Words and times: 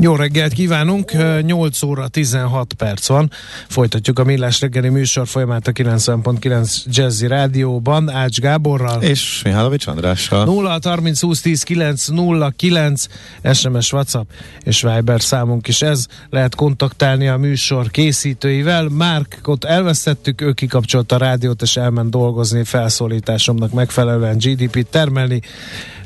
Jó 0.00 0.16
reggelt 0.16 0.52
kívánunk, 0.52 1.12
8 1.40 1.82
óra 1.82 2.08
16 2.08 2.72
perc 2.72 3.08
van. 3.08 3.30
Folytatjuk 3.68 4.18
a 4.18 4.24
Millás 4.24 4.60
reggeli 4.60 4.88
műsor 4.88 5.26
folyamát 5.26 5.66
a 5.66 5.72
90.9 5.72 6.84
Jazzy 6.86 7.26
Rádióban, 7.26 8.10
Ács 8.10 8.38
Gáborral. 8.38 9.02
És 9.02 9.40
Mihálovics 9.44 9.86
Andrással. 9.86 10.44
0 10.44 10.78
30 10.82 11.20
20 11.20 11.40
10 11.40 11.62
9 11.62 12.06
0 12.06 12.52
9 12.56 13.06
SMS, 13.52 13.92
WhatsApp 13.92 14.30
és 14.64 14.82
Viber 14.82 15.20
számunk 15.20 15.68
is 15.68 15.82
ez. 15.82 16.06
Lehet 16.30 16.54
kontaktálni 16.54 17.28
a 17.28 17.36
műsor 17.36 17.90
készítőivel. 17.90 18.88
Márkot 18.88 19.64
elvesztettük, 19.64 20.40
ő 20.40 20.52
kikapcsolta 20.52 21.14
a 21.14 21.18
rádiót 21.18 21.62
és 21.62 21.76
elment 21.76 22.10
dolgozni 22.10 22.64
felszólításomnak 22.64 23.72
megfelelően 23.72 24.36
GDP-t 24.38 24.86
termelni. 24.86 25.40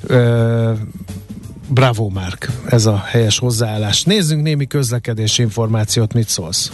Ö, 0.03 0.73
Bravo, 1.71 2.09
Márk, 2.09 2.51
ez 2.67 2.87
a 2.87 2.97
helyes 3.07 3.39
hozzáállás. 3.39 4.03
Nézzünk 4.03 4.43
némi 4.43 4.67
közlekedési 4.67 5.43
információt, 5.43 6.15
mit 6.15 6.29
szólsz? 6.29 6.73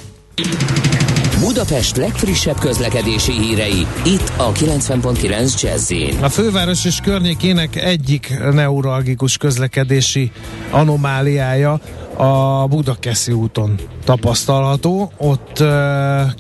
Budapest 1.41 1.97
legfrissebb 1.97 2.59
közlekedési 2.59 3.33
hírei, 3.33 3.87
itt 4.05 4.33
a 4.37 4.53
90.9 4.53 5.61
jazz 5.63 5.93
A 6.21 6.29
főváros 6.29 6.85
és 6.85 7.01
környékének 7.01 7.77
egyik 7.77 8.39
neuralgikus 8.53 9.37
közlekedési 9.37 10.31
anomáliája 10.71 11.81
a 12.17 12.67
Budakeszi 12.69 13.33
úton 13.33 13.75
tapasztalható. 14.05 15.13
Ott 15.17 15.61
uh, 15.61 15.69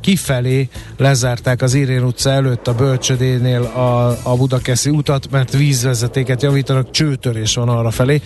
kifelé 0.00 0.68
lezárták 0.96 1.62
az 1.62 1.74
Irén 1.74 2.02
utca 2.02 2.30
előtt 2.30 2.68
a 2.68 2.74
Bölcsödénél 2.74 3.62
a, 3.62 4.08
a 4.22 4.36
Budakeszi 4.36 4.90
utat, 4.90 5.30
mert 5.30 5.52
vízvezetéket 5.52 6.42
javítanak, 6.42 6.90
csőtörés 6.90 7.54
van 7.54 7.68
arra 7.68 7.90
felé. 7.90 8.22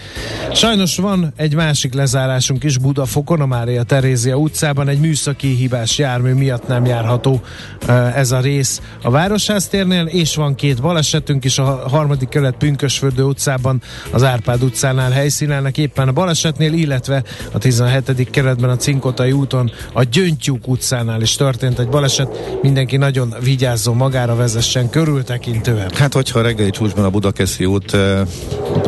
Sajnos 0.52 0.96
van 0.96 1.32
egy 1.36 1.54
másik 1.54 1.94
lezárásunk 1.94 2.64
is 2.64 2.78
Budafokon, 2.78 3.40
a 3.40 3.46
Mária 3.46 3.82
Terézia 3.82 4.36
utcában, 4.36 4.88
egy 4.88 5.00
műszaki 5.00 5.54
hibás 5.54 5.98
jármű 5.98 6.32
miatt 6.32 6.66
nem 6.66 6.84
járható 6.84 7.40
uh, 7.88 8.18
ez 8.18 8.32
a 8.32 8.40
rész 8.40 8.80
a 9.02 9.10
Városháztérnél, 9.10 10.06
és 10.06 10.34
van 10.34 10.54
két 10.54 10.80
balesetünk 10.80 11.44
is 11.44 11.58
a 11.58 11.88
harmadik 11.88 12.28
kelet 12.28 12.56
Pünkösfürdő 12.56 13.22
utcában, 13.22 13.82
az 14.10 14.22
Árpád 14.22 14.62
utcánál 14.62 15.10
helyszínelnek 15.10 15.78
éppen 15.78 16.08
a 16.08 16.12
balesetnél, 16.12 16.72
illetve 16.72 17.22
a 17.52 17.58
17. 17.58 18.30
keretben 18.30 18.70
a 18.70 18.76
Cinkotai 18.76 19.32
úton, 19.32 19.70
a 19.92 20.02
Gyöngytyúk 20.02 20.68
utcánál 20.68 21.20
is 21.20 21.36
történt 21.36 21.78
egy 21.78 21.88
baleset. 21.88 22.58
Mindenki 22.62 22.96
nagyon 22.96 23.34
vigyázzon 23.42 23.96
magára, 23.96 24.34
vezessen 24.34 24.90
körültekintően. 24.90 25.90
Hát, 25.94 26.12
hogyha 26.12 26.42
reggeli 26.42 26.70
csúcsban 26.70 27.04
a 27.04 27.10
Budakeszi 27.10 27.64
út 27.64 27.96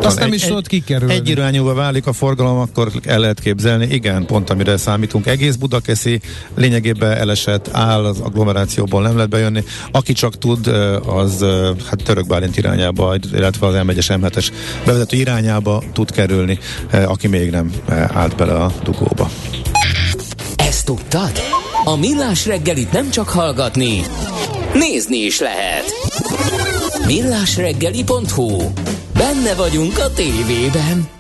azt 0.03 0.19
nem 0.19 0.29
egy, 0.29 0.35
is 0.35 0.43
tudod 0.43 0.67
kikerülni. 0.67 1.15
Egy 1.15 1.29
irányúba 1.29 1.75
válik 1.75 2.07
a 2.07 2.13
forgalom, 2.13 2.59
akkor 2.59 2.91
el 3.05 3.19
lehet 3.19 3.41
képzelni. 3.41 3.87
Igen, 3.87 4.27
pont 4.27 4.51
amire 4.51 4.77
számítunk. 4.77 5.27
Egész 5.27 5.55
Budakeszi 5.55 6.21
lényegében 6.55 7.13
elesett, 7.13 7.69
áll 7.73 8.05
az 8.05 8.21
agglomerációból 8.21 9.03
nem 9.03 9.15
lehet 9.15 9.31
bejönni. 9.31 9.65
Aki 9.93 10.13
csak 10.13 10.39
tud, 10.39 10.67
az 11.07 11.45
hát 11.87 12.03
Török 12.05 12.27
Bálint 12.27 12.57
irányába, 12.57 13.17
illetve 13.33 13.67
az 13.67 13.75
M1-es 13.77 14.19
M7-es 14.21 14.49
bevezető 14.85 15.17
irányába 15.17 15.83
tud 15.93 16.11
kerülni, 16.11 16.59
aki 17.05 17.27
még 17.27 17.51
nem 17.51 17.73
állt 18.13 18.37
bele 18.41 18.55
a 18.55 18.73
dugóba. 18.83 19.31
Ezt 20.57 20.85
tudtad? 20.85 21.33
A 21.85 21.97
Millás 21.97 22.47
reggelit 22.47 22.93
nem 22.93 23.11
csak 23.11 23.29
hallgatni, 23.29 24.03
nézni 24.75 25.17
is 25.17 25.41
lehet. 25.41 25.85
Millásreggeli.hu 27.07 28.59
Benne 29.13 29.55
vagyunk 29.55 29.99
a 29.99 30.13
tévében. 30.13 31.20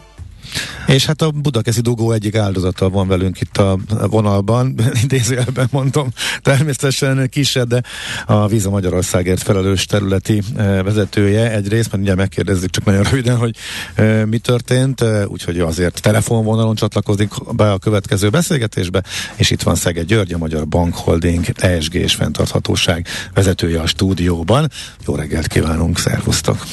És 0.90 1.06
hát 1.06 1.22
a 1.22 1.30
Budakeszi 1.30 1.80
dugó 1.80 2.12
egyik 2.12 2.36
áldozata 2.36 2.88
van 2.88 3.08
velünk 3.08 3.40
itt 3.40 3.56
a 3.56 3.78
vonalban, 3.88 4.74
idézőjelben 5.04 5.68
mondom, 5.70 6.08
természetesen 6.42 7.28
kisebb, 7.28 7.68
de 7.68 7.82
a 8.26 8.46
Víza 8.46 8.70
Magyarországért 8.70 9.42
felelős 9.42 9.84
területi 9.84 10.42
eh, 10.56 10.82
vezetője 10.82 11.52
egyrészt, 11.52 11.90
mert 11.90 12.02
ugye 12.02 12.14
megkérdezzük 12.14 12.70
csak 12.70 12.84
nagyon 12.84 13.02
röviden, 13.02 13.36
hogy 13.36 13.56
e, 13.94 14.26
mi 14.26 14.38
történt, 14.38 15.00
e, 15.00 15.26
úgyhogy 15.26 15.58
azért 15.58 16.00
telefonvonalon 16.00 16.74
csatlakozik 16.74 17.30
be 17.52 17.72
a 17.72 17.78
következő 17.78 18.28
beszélgetésbe, 18.28 19.02
és 19.36 19.50
itt 19.50 19.62
van 19.62 19.74
Szege 19.74 20.02
György, 20.02 20.32
a 20.32 20.38
Magyar 20.38 20.66
Bank 20.66 20.94
Holding 20.94 21.44
ESG 21.56 21.94
és 21.94 22.14
fenntarthatóság 22.14 23.06
vezetője 23.34 23.80
a 23.80 23.86
stúdióban. 23.86 24.70
Jó 25.06 25.14
reggelt 25.14 25.46
kívánunk, 25.46 25.98
szervusztok! 25.98 26.66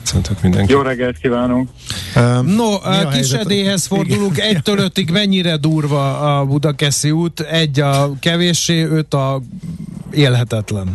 Köszöntök 0.00 0.42
mindenkit. 0.42 0.70
Jó 0.70 0.80
reggelt 0.80 1.18
kívánunk! 1.18 1.68
No, 2.44 2.72
a 2.74 3.08
kisedéhez 3.08 3.86
fordulunk, 3.86 4.38
egytől 4.38 4.78
ötig 4.78 5.10
mennyire 5.10 5.56
durva 5.56 6.36
a 6.38 6.44
Budakeszi 6.44 7.10
út? 7.10 7.40
Egy 7.40 7.80
a 7.80 8.10
kevéssé, 8.20 8.82
öt 8.82 9.14
a 9.14 9.40
élhetetlen. 10.10 10.94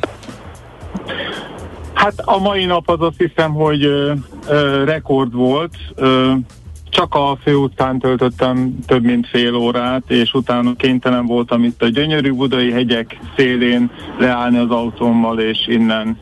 Hát 1.94 2.20
a 2.20 2.38
mai 2.38 2.66
nap 2.66 2.90
az 2.90 3.02
azt 3.02 3.18
hiszem, 3.18 3.52
hogy 3.54 3.84
ö, 3.84 4.14
ö, 4.48 4.84
rekord 4.84 5.34
volt. 5.34 5.76
Ö, 5.96 6.34
csak 6.94 7.14
a 7.16 7.38
főutcán 7.44 8.00
töltöttem 8.00 8.76
több 8.86 9.04
mint 9.04 9.28
fél 9.28 9.56
órát, 9.56 10.04
és 10.08 10.34
utána 10.34 10.76
kénytelen 10.76 11.26
voltam 11.26 11.64
itt 11.64 11.82
a 11.82 11.88
gyönyörű 11.88 12.32
budai 12.32 12.72
hegyek 12.72 13.20
szélén 13.36 13.92
leállni 14.20 14.58
az 14.58 14.70
autómmal, 14.70 15.40
és 15.40 15.58
innen 15.68 16.18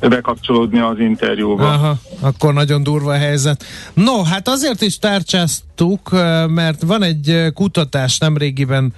bekapcsolódni 0.00 0.78
az 0.78 0.98
interjúba. 0.98 1.72
Aha, 1.72 1.96
akkor 2.20 2.54
nagyon 2.54 2.82
durva 2.82 3.12
a 3.12 3.16
helyzet. 3.16 3.64
No, 3.94 4.22
hát 4.22 4.48
azért 4.48 4.80
is 4.80 4.98
tárcsáztuk, 4.98 6.10
mert 6.48 6.82
van 6.82 7.02
egy 7.02 7.46
kutatás 7.54 8.18
nemrégiben 8.18 8.92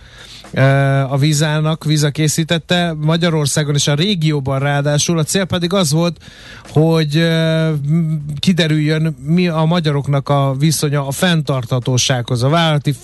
a 1.08 1.16
vízának, 1.16 1.84
víza 1.84 2.10
készítette 2.10 2.94
Magyarországon 3.00 3.74
és 3.74 3.88
a 3.88 3.94
régióban 3.94 4.58
ráadásul. 4.58 5.18
A 5.18 5.22
cél 5.22 5.44
pedig 5.44 5.72
az 5.72 5.92
volt, 5.92 6.16
hogy 6.68 7.28
kiderüljön 8.38 9.16
mi 9.26 9.48
a 9.48 9.64
magyaroknak 9.64 10.28
a 10.28 10.54
viszonya 10.58 11.06
a 11.06 11.11
fenntarthatósághoz, 11.12 12.42
a 12.42 12.48
vállalati 12.48 12.94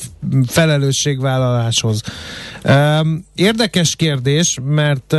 felelősségvállaláshoz. 0.47 2.03
Érdekes 3.35 3.97
kérdés, 3.97 4.59
mert 4.65 5.11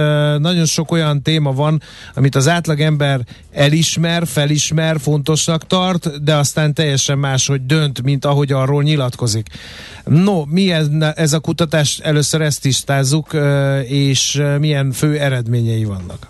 nagyon 0.42 0.66
sok 0.66 0.92
olyan 0.92 1.22
téma 1.22 1.54
van, 1.54 1.82
amit 2.16 2.36
az 2.36 2.48
átlagember 2.48 3.22
elismer, 3.54 4.28
felismer, 4.28 5.00
fontosnak 5.00 5.68
tart, 5.68 6.24
de 6.24 6.36
aztán 6.36 6.74
teljesen 6.74 7.18
máshogy 7.18 7.66
dönt, 7.66 8.02
mint 8.02 8.26
ahogy 8.26 8.52
arról 8.52 8.84
nyilatkozik. 8.84 9.48
No, 10.06 10.46
mi 10.46 10.72
ez, 10.72 10.88
ez 11.16 11.34
a 11.34 11.40
kutatás? 11.40 12.00
Először 12.00 12.42
ezt 12.42 12.62
tisztázzuk, 12.62 13.38
és 13.84 14.44
milyen 14.60 14.92
fő 14.92 15.20
eredményei 15.20 15.84
vannak? 15.84 16.28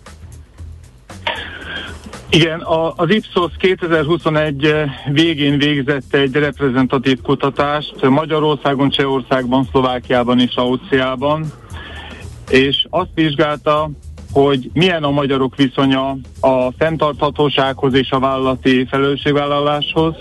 Igen, 2.31 2.59
a, 2.59 2.93
az 2.95 3.09
Ipsos 3.09 3.51
2021 3.57 4.73
végén 5.11 5.57
végzett 5.57 6.13
egy 6.13 6.33
reprezentatív 6.33 7.21
kutatást 7.21 8.09
Magyarországon, 8.09 8.89
Csehországban, 8.89 9.67
Szlovákiában 9.71 10.39
és 10.39 10.55
Ausztriában, 10.55 11.45
és 12.49 12.85
azt 12.89 13.09
vizsgálta, 13.13 13.89
hogy 14.31 14.69
milyen 14.73 15.03
a 15.03 15.11
magyarok 15.11 15.55
viszonya 15.55 16.17
a 16.39 16.71
fenntarthatósághoz 16.77 17.93
és 17.93 18.11
a 18.11 18.19
vállalati 18.19 18.85
felelősségvállaláshoz, 18.85 20.15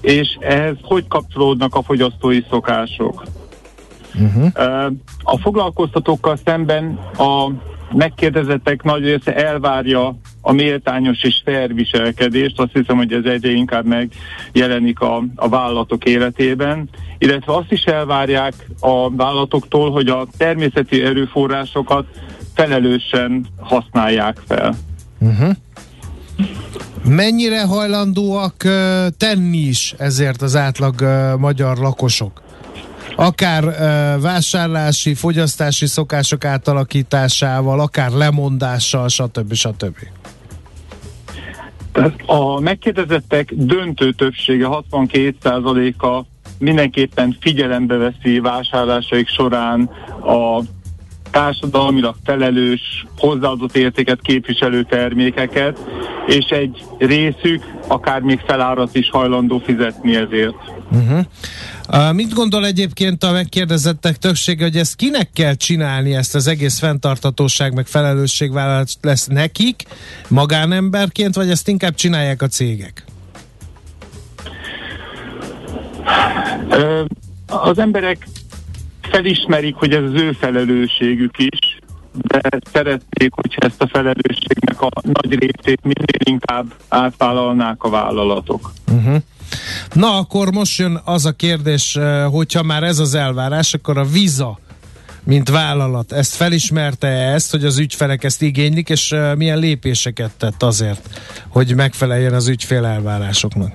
és 0.00 0.36
ehhez 0.40 0.76
hogy 0.82 1.08
kapcsolódnak 1.08 1.74
a 1.74 1.82
fogyasztói 1.82 2.40
szokások. 2.50 3.22
Uh-huh. 4.14 4.46
A 5.22 5.38
foglalkoztatókkal 5.38 6.36
szemben 6.44 6.98
a 7.18 7.48
megkérdezettek 7.94 8.82
nagy 8.82 9.02
része 9.02 9.34
elvárja 9.36 10.16
a 10.40 10.52
méltányos 10.52 11.22
és 11.22 11.40
fair 11.44 11.74
viselkedést, 11.74 12.60
azt 12.60 12.72
hiszem, 12.72 12.96
hogy 12.96 13.12
ez 13.12 13.24
egyre 13.24 13.50
inkább 13.50 13.84
megjelenik 13.86 15.00
a, 15.00 15.22
a 15.34 15.48
vállalatok 15.48 16.04
életében, 16.04 16.88
illetve 17.18 17.54
azt 17.54 17.72
is 17.72 17.84
elvárják 17.84 18.54
a 18.80 19.10
vállalatoktól, 19.10 19.90
hogy 19.90 20.08
a 20.08 20.26
természeti 20.36 21.02
erőforrásokat 21.02 22.06
felelősen 22.54 23.46
használják 23.60 24.40
fel. 24.46 24.74
Uh-huh. 25.18 25.50
Mennyire 27.04 27.64
hajlandóak 27.64 28.56
tenni 29.16 29.58
is 29.58 29.94
ezért 29.98 30.42
az 30.42 30.56
átlag 30.56 31.04
magyar 31.38 31.76
lakosok? 31.76 32.42
Akár 33.16 33.64
vásárlási, 34.20 35.14
fogyasztási 35.14 35.86
szokások 35.86 36.44
átalakításával, 36.44 37.80
akár 37.80 38.10
lemondással, 38.10 39.08
stb. 39.08 39.52
stb. 39.52 39.96
A 42.26 42.60
megkérdezettek 42.60 43.52
döntő 43.54 44.12
többsége, 44.12 44.66
62%-a 44.90 46.24
mindenképpen 46.58 47.36
figyelembe 47.40 47.96
veszi 47.96 48.40
vásárlásaik 48.40 49.28
során 49.28 49.90
a 50.22 50.60
társadalmilag 51.30 52.14
felelős, 52.24 53.06
hozzáadott 53.18 53.76
értéket 53.76 54.20
képviselő 54.20 54.82
termékeket, 54.82 55.78
és 56.26 56.44
egy 56.44 56.84
részük 56.98 57.64
akár 57.88 58.20
még 58.20 58.40
felárat 58.46 58.94
is 58.94 59.10
hajlandó 59.10 59.58
fizetni 59.58 60.16
ezért. 60.16 60.54
Uh-huh. 60.90 61.24
Mit 62.12 62.32
gondol 62.32 62.66
egyébként 62.66 63.24
a 63.24 63.32
megkérdezettek 63.32 64.16
többsége, 64.16 64.64
hogy 64.64 64.76
ezt 64.76 64.96
kinek 64.96 65.30
kell 65.32 65.54
csinálni, 65.54 66.14
ezt 66.14 66.34
az 66.34 66.46
egész 66.46 66.78
fenntartatóság 66.78 67.74
meg 67.74 67.86
felelősségvállalat 67.86 68.88
lesz 69.00 69.26
nekik, 69.26 69.82
magánemberként, 70.28 71.34
vagy 71.34 71.50
ezt 71.50 71.68
inkább 71.68 71.94
csinálják 71.94 72.42
a 72.42 72.46
cégek? 72.46 73.04
Az 77.46 77.78
emberek 77.78 78.28
felismerik, 79.00 79.74
hogy 79.74 79.92
ez 79.92 80.02
az 80.02 80.20
ő 80.20 80.32
felelősségük 80.32 81.38
is, 81.38 81.78
de 82.12 82.40
szeretnék, 82.72 83.32
hogyha 83.32 83.60
ezt 83.60 83.82
a 83.82 83.86
felelősségnek 83.86 84.80
a 84.80 84.88
nagy 85.02 85.38
részét 85.38 85.80
minél 85.82 86.24
inkább 86.24 86.74
átvállalnák 86.88 87.82
a 87.82 87.90
vállalatok. 87.90 88.72
Uh-huh. 88.92 89.16
Na, 89.92 90.18
akkor 90.18 90.52
most 90.52 90.78
jön 90.78 91.00
az 91.04 91.26
a 91.26 91.32
kérdés, 91.32 91.96
eh, 91.96 92.24
hogyha 92.30 92.62
már 92.62 92.82
ez 92.82 92.98
az 92.98 93.14
elvárás, 93.14 93.74
akkor 93.74 93.98
a 93.98 94.04
Visa 94.04 94.58
mint 95.26 95.48
vállalat, 95.48 96.12
ezt 96.12 96.34
felismerte 96.34 97.06
-e 97.06 97.32
ezt, 97.32 97.50
hogy 97.50 97.64
az 97.64 97.78
ügyfelek 97.78 98.24
ezt 98.24 98.42
igénylik, 98.42 98.88
és 98.88 99.12
eh, 99.12 99.34
milyen 99.34 99.58
lépéseket 99.58 100.30
tett 100.38 100.62
azért, 100.62 101.08
hogy 101.48 101.74
megfeleljen 101.74 102.32
az 102.32 102.48
ügyfél 102.48 102.84
elvárásoknak? 102.84 103.72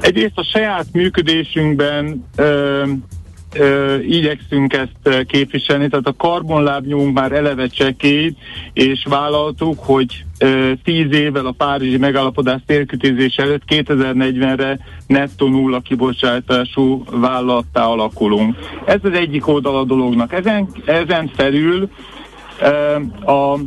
Egyrészt 0.00 0.38
a 0.38 0.44
saját 0.44 0.86
működésünkben 0.92 2.24
ö, 2.36 2.84
ö, 3.58 3.98
igyekszünk 3.98 4.72
ezt 4.72 5.26
képviselni, 5.26 5.88
tehát 5.88 6.06
a 6.06 6.16
karbonlábnyunk 6.16 7.14
már 7.14 7.32
eleve 7.32 7.66
csekély, 7.66 8.32
és 8.72 9.06
vállaltuk, 9.08 9.78
hogy 9.78 10.24
ö, 10.38 10.72
tíz 10.84 11.12
évvel 11.12 11.46
a 11.46 11.54
Párizsi 11.56 11.96
megállapodás 11.96 12.60
térkütézés 12.66 13.36
előtt 13.36 13.62
2040-re 13.68 14.78
nettó 15.06 15.48
nulla 15.48 15.80
kibocsátású 15.80 17.04
vállalattá 17.10 17.84
alakulunk. 17.84 18.56
Ez 18.84 19.00
az 19.02 19.12
egyik 19.12 19.46
oldal 19.46 19.76
a 19.76 19.84
dolognak. 19.84 20.32
Ezen, 20.32 20.68
ezen 20.84 21.30
felül 21.34 21.88
ö, 22.60 22.96
a 23.32 23.58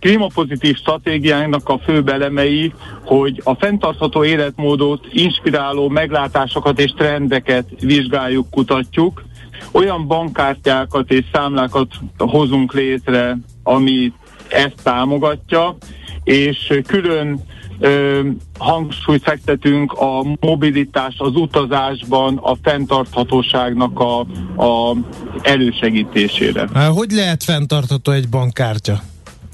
klímapozitív 0.00 0.76
stratégiánknak 0.76 1.68
a 1.68 1.78
fő 1.78 2.02
elemei, 2.06 2.72
hogy 3.04 3.40
a 3.44 3.54
fenntartható 3.54 4.24
életmódot 4.24 5.06
inspiráló 5.10 5.88
meglátásokat 5.88 6.80
és 6.80 6.90
trendeket 6.90 7.66
vizsgáljuk, 7.80 8.50
kutatjuk. 8.50 9.24
Olyan 9.72 10.06
bankkártyákat 10.06 11.10
és 11.10 11.24
számlákat 11.32 11.88
hozunk 12.18 12.72
létre, 12.72 13.38
ami 13.62 14.12
ezt 14.48 14.82
támogatja, 14.82 15.76
és 16.24 16.80
külön 16.86 17.40
ö, 17.78 18.20
hangsúlyt 18.58 19.22
fektetünk 19.22 19.92
a 19.92 20.36
mobilitás, 20.40 21.14
az 21.18 21.34
utazásban, 21.34 22.36
a 22.36 22.56
fenntarthatóságnak 22.62 24.00
a, 24.00 24.20
a 24.64 24.96
elősegítésére. 25.42 26.68
Hogy 26.88 27.10
lehet 27.10 27.42
fenntartható 27.42 28.12
egy 28.12 28.28
bankkártya? 28.28 29.00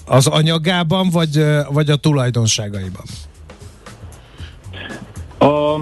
Az 0.06 0.26
anyagában, 0.26 1.08
vagy, 1.10 1.44
vagy 1.72 1.90
a 1.90 1.96
tulajdonságaiban? 1.96 3.04
A, 5.38 5.74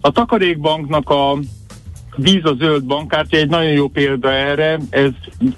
a 0.00 0.10
takarékbanknak 0.12 1.10
a 1.10 1.38
víza 2.16 2.54
zöld 2.58 2.84
bankkártya 2.84 3.36
egy 3.36 3.48
nagyon 3.48 3.70
jó 3.70 3.88
példa 3.88 4.32
erre. 4.32 4.78
Ez 4.90 5.10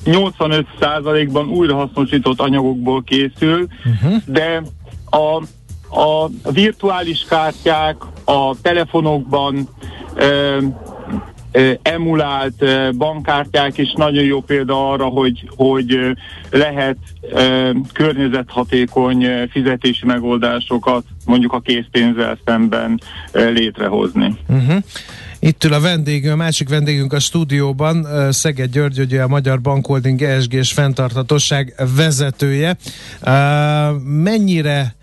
85%-ban 0.05 1.49
újrahasznosított 1.49 2.41
anyagokból 2.41 3.03
készül, 3.03 3.67
uh-huh. 3.85 4.23
de 4.25 4.63
a, 5.11 5.43
a 6.01 6.31
virtuális 6.53 7.25
kártyák 7.29 7.97
a 8.25 8.61
telefonokban 8.63 9.69
emulált 11.83 12.65
bankkártyák 12.97 13.79
is 13.79 13.93
nagyon 13.97 14.25
jó 14.25 14.41
példa 14.41 14.91
arra, 14.91 15.05
hogy, 15.05 15.49
hogy 15.57 15.99
lehet 16.51 16.97
környezethatékony 17.93 19.27
fizetési 19.51 20.07
megoldásokat 20.07 21.05
mondjuk 21.25 21.53
a 21.53 21.61
készpénzzel 21.61 22.39
szemben 22.45 23.01
létrehozni. 23.33 24.37
Uh-huh. 24.49 24.77
Itt 25.39 25.65
ül 25.65 25.73
a 25.73 25.81
vendégünk, 25.81 26.33
a 26.33 26.37
másik 26.37 26.69
vendégünk 26.69 27.13
a 27.13 27.19
stúdióban, 27.19 28.07
Szeged 28.33 28.71
György, 28.71 29.01
ugye 29.01 29.23
a 29.23 29.29
Magyar 29.29 29.61
Bankholding 29.61 30.23
ESG 30.23 30.53
és 30.53 30.73
fenntartatosság 30.73 31.75
vezetője. 31.97 32.77
Mennyire 34.05 34.96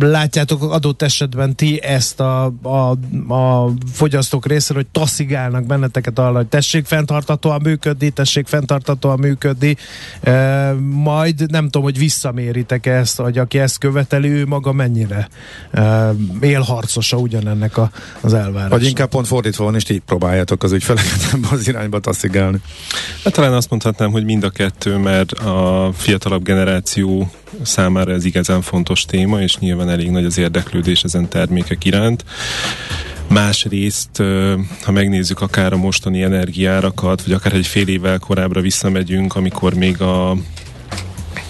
látjátok 0.00 0.62
adott 0.62 1.02
esetben 1.02 1.54
ti 1.54 1.82
ezt 1.82 2.20
a, 2.20 2.52
a, 2.62 2.90
a 3.34 3.72
fogyasztók 3.92 4.46
részéről, 4.46 4.82
hogy 4.82 5.02
taszigálnak 5.02 5.66
benneteket 5.66 6.18
arra, 6.18 6.36
hogy 6.36 6.46
tessék 6.46 6.86
fenntartatóan 6.86 7.60
működni, 7.62 8.10
tessék 8.10 8.46
fenntartatóan 8.46 9.18
működni, 9.18 9.76
majd 10.80 11.50
nem 11.50 11.64
tudom, 11.64 11.82
hogy 11.82 11.98
visszaméritek 11.98 12.86
ezt, 12.86 13.20
hogy 13.20 13.38
aki 13.38 13.58
ezt 13.58 13.78
követeli, 13.78 14.28
ő 14.28 14.46
maga 14.46 14.72
mennyire 14.72 15.28
élharcosa 16.40 17.16
ugyanennek 17.16 17.76
a, 17.76 17.90
az 18.20 18.34
elvárásnak. 18.34 18.78
Vagy 18.78 18.86
inkább 18.86 19.08
pont 19.08 19.26
fordítva 19.26 19.64
van, 19.64 19.74
és 19.74 19.82
ti 19.82 19.98
próbáljátok 19.98 20.62
az 20.62 20.72
ügyfeleket 20.72 21.30
ebbe 21.32 21.48
az 21.50 21.68
irányba 21.68 21.98
taszigálni. 21.98 22.60
Hát 23.24 23.32
talán 23.32 23.52
azt 23.52 23.70
mondhatnám, 23.70 24.10
hogy 24.10 24.24
mind 24.24 24.44
a 24.44 24.50
kettő, 24.50 24.96
mert 24.96 25.32
a 25.32 25.90
fiatalabb 25.94 26.42
generáció 26.42 27.30
számára 27.62 28.12
ez 28.12 28.24
igazán 28.24 28.62
fontos 28.62 29.04
téma, 29.04 29.40
és 29.40 29.56
nyilván 29.56 29.88
elég 29.88 30.10
nagy 30.10 30.24
az 30.24 30.38
érdeklődés 30.38 31.02
ezen 31.02 31.28
termékek 31.28 31.84
iránt. 31.84 32.24
Másrészt, 33.28 34.22
ha 34.82 34.92
megnézzük 34.92 35.40
akár 35.40 35.72
a 35.72 35.76
mostani 35.76 36.22
energiárakat, 36.22 37.22
vagy 37.22 37.32
akár 37.32 37.52
egy 37.52 37.66
fél 37.66 37.88
évvel 37.88 38.18
korábbra 38.18 38.60
visszamegyünk, 38.60 39.36
amikor 39.36 39.74
még 39.74 40.00
a 40.00 40.36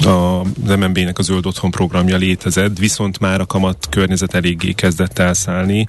az 0.06 0.76
MNB-nek 0.78 1.18
a 1.18 1.22
Zöld 1.22 1.46
Otthon 1.46 1.70
programja 1.70 2.16
létezett, 2.16 2.78
viszont 2.78 3.18
már 3.18 3.40
a 3.40 3.46
kamat 3.46 3.86
környezet 3.90 4.34
eléggé 4.34 4.72
kezdett 4.72 5.18
elszállni. 5.18 5.86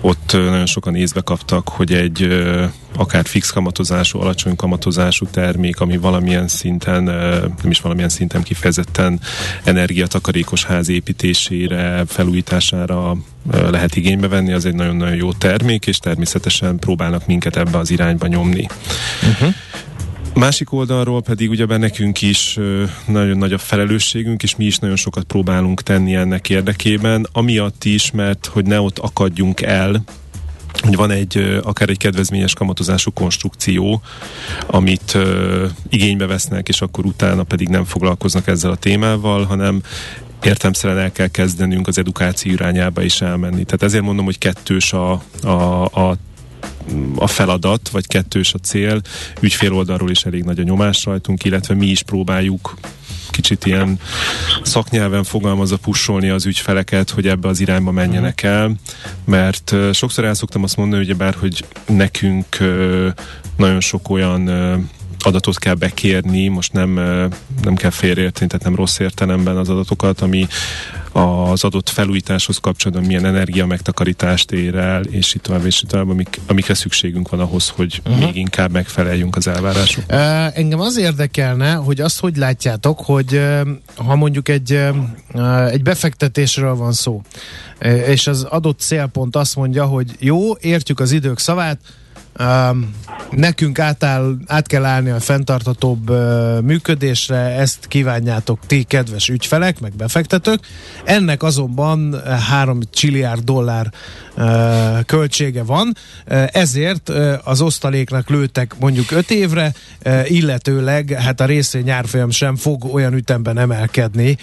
Ott 0.00 0.32
nagyon 0.32 0.66
sokan 0.66 0.94
észbe 0.94 1.20
kaptak, 1.20 1.68
hogy 1.68 1.92
egy 1.92 2.44
akár 2.96 3.24
fix 3.26 3.50
kamatozású, 3.50 4.20
alacsony 4.20 4.56
kamatozású 4.56 5.26
termék, 5.26 5.80
ami 5.80 5.96
valamilyen 5.96 6.48
szinten, 6.48 7.02
nem 7.62 7.70
is 7.70 7.80
valamilyen 7.80 8.08
szinten 8.08 8.42
kifejezetten 8.42 9.20
energiatakarékos 9.64 10.64
ház 10.64 10.88
építésére, 10.88 12.04
felújítására 12.06 13.16
lehet 13.50 13.96
igénybe 13.96 14.28
venni, 14.28 14.52
az 14.52 14.64
egy 14.64 14.74
nagyon-nagyon 14.74 15.16
jó 15.16 15.32
termék, 15.32 15.86
és 15.86 15.98
természetesen 15.98 16.78
próbálnak 16.78 17.26
minket 17.26 17.56
ebbe 17.56 17.78
az 17.78 17.90
irányba 17.90 18.26
nyomni. 18.26 18.66
Uh-huh. 19.22 19.54
Másik 20.34 20.72
oldalról 20.72 21.22
pedig 21.22 21.50
ugyebár 21.50 21.78
nekünk 21.78 22.22
is 22.22 22.58
nagyon 23.06 23.38
nagy 23.38 23.52
a 23.52 23.58
felelősségünk, 23.58 24.42
és 24.42 24.56
mi 24.56 24.64
is 24.64 24.78
nagyon 24.78 24.96
sokat 24.96 25.24
próbálunk 25.24 25.82
tenni 25.82 26.14
ennek 26.14 26.50
érdekében, 26.50 27.26
amiatt 27.32 27.84
is, 27.84 28.10
mert 28.10 28.46
hogy 28.46 28.66
ne 28.66 28.80
ott 28.80 28.98
akadjunk 28.98 29.62
el, 29.62 30.04
hogy 30.80 30.96
van 30.96 31.10
egy 31.10 31.60
akár 31.62 31.88
egy 31.88 31.98
kedvezményes 31.98 32.54
kamatozású 32.54 33.12
konstrukció, 33.12 34.02
amit 34.66 35.18
igénybe 35.88 36.26
vesznek, 36.26 36.68
és 36.68 36.80
akkor 36.80 37.04
utána 37.04 37.42
pedig 37.42 37.68
nem 37.68 37.84
foglalkoznak 37.84 38.46
ezzel 38.46 38.70
a 38.70 38.76
témával, 38.76 39.44
hanem 39.44 39.82
értelmszerűen 40.42 40.98
el 40.98 41.12
kell 41.12 41.28
kezdenünk 41.28 41.86
az 41.86 41.98
edukáció 41.98 42.52
irányába 42.52 43.02
is 43.02 43.20
elmenni. 43.20 43.64
Tehát 43.64 43.82
ezért 43.82 44.04
mondom, 44.04 44.24
hogy 44.24 44.38
kettős 44.38 44.92
a, 44.92 45.22
a, 45.42 45.84
a 45.84 46.16
a 47.16 47.26
feladat, 47.26 47.88
vagy 47.88 48.06
kettős 48.06 48.54
a 48.54 48.58
cél. 48.58 49.00
Ügyfél 49.40 49.72
oldalról 49.72 50.10
is 50.10 50.24
elég 50.24 50.42
nagy 50.42 50.58
a 50.58 50.62
nyomás 50.62 51.04
rajtunk, 51.04 51.44
illetve 51.44 51.74
mi 51.74 51.86
is 51.86 52.02
próbáljuk 52.02 52.74
kicsit 53.30 53.66
ilyen 53.66 53.98
szaknyelven 54.62 55.24
fogalmazva 55.24 55.76
pusolni 55.76 56.28
az 56.28 56.46
ügyfeleket, 56.46 57.10
hogy 57.10 57.28
ebbe 57.28 57.48
az 57.48 57.60
irányba 57.60 57.90
menjenek 57.90 58.42
mhm. 58.42 58.52
el, 58.52 58.74
mert 59.24 59.74
sokszor 59.92 60.24
el 60.24 60.34
szoktam 60.34 60.62
azt 60.62 60.76
mondani, 60.76 61.04
hogy 61.04 61.16
bár, 61.16 61.34
hogy 61.38 61.64
nekünk 61.86 62.58
nagyon 63.56 63.80
sok 63.80 64.10
olyan 64.10 64.50
adatot 65.26 65.58
kell 65.58 65.74
bekérni, 65.74 66.48
most 66.48 66.72
nem, 66.72 66.92
nem 67.62 67.74
kell 67.74 67.90
félreérteni, 67.90 68.46
tehát 68.50 68.64
nem 68.64 68.74
rossz 68.74 68.98
értelemben 68.98 69.56
az 69.56 69.68
adatokat, 69.68 70.20
ami 70.20 70.46
az 71.12 71.64
adott 71.64 71.88
felújításhoz 71.88 72.58
kapcsolatban 72.58 73.06
milyen 73.06 73.24
energia 73.24 73.66
megtakarítást 73.66 74.52
ér 74.52 74.74
el, 74.74 75.02
és 75.02 75.34
így 75.34 75.40
tovább, 75.40 75.64
és 75.64 75.82
így 75.82 75.88
tovább, 75.88 76.08
amik, 76.08 76.40
amikre 76.46 76.74
szükségünk 76.74 77.28
van 77.28 77.40
ahhoz, 77.40 77.68
hogy 77.68 78.00
uh-huh. 78.04 78.24
még 78.24 78.36
inkább 78.36 78.70
megfeleljünk 78.70 79.36
az 79.36 79.46
elvárások. 79.46 80.04
Uh, 80.08 80.58
engem 80.58 80.80
az 80.80 80.96
érdekelne, 80.96 81.72
hogy 81.72 82.00
azt 82.00 82.20
hogy 82.20 82.36
látjátok, 82.36 83.00
hogy 83.00 83.34
uh, 83.34 83.68
ha 83.96 84.16
mondjuk 84.16 84.48
egy, 84.48 84.80
uh, 85.34 85.72
egy 85.72 85.82
befektetésről 85.82 86.74
van 86.74 86.92
szó, 86.92 87.22
és 88.06 88.26
az 88.26 88.42
adott 88.42 88.78
célpont 88.78 89.36
azt 89.36 89.56
mondja, 89.56 89.84
hogy 89.84 90.10
jó, 90.18 90.56
értjük 90.56 91.00
az 91.00 91.12
idők 91.12 91.38
szavát, 91.38 91.78
Nekünk 93.30 93.78
átáll, 93.78 94.36
át 94.46 94.66
kell 94.66 94.84
állni 94.84 95.10
a 95.10 95.20
fenntartatóbb 95.20 96.10
működésre, 96.62 97.36
ezt 97.36 97.86
kívánjátok 97.86 98.58
ti, 98.66 98.82
kedves 98.82 99.28
ügyfelek, 99.28 99.80
meg 99.80 99.92
befektetők. 99.96 100.60
Ennek 101.04 101.42
azonban 101.42 102.22
3 102.50 102.80
csilliárd 102.90 103.44
dollár 103.44 103.92
költsége 105.06 105.62
van, 105.62 105.96
ezért 106.52 107.12
az 107.44 107.60
osztaléknak 107.60 108.28
lőtek 108.28 108.74
mondjuk 108.78 109.10
5 109.10 109.30
évre, 109.30 109.72
illetőleg 110.24 111.10
hát 111.10 111.40
a 111.40 111.44
részvény 111.44 111.90
árfolyam 111.90 112.30
sem 112.30 112.56
fog 112.56 112.94
olyan 112.94 113.14
ütemben 113.14 113.58
emelkedni, 113.58 114.36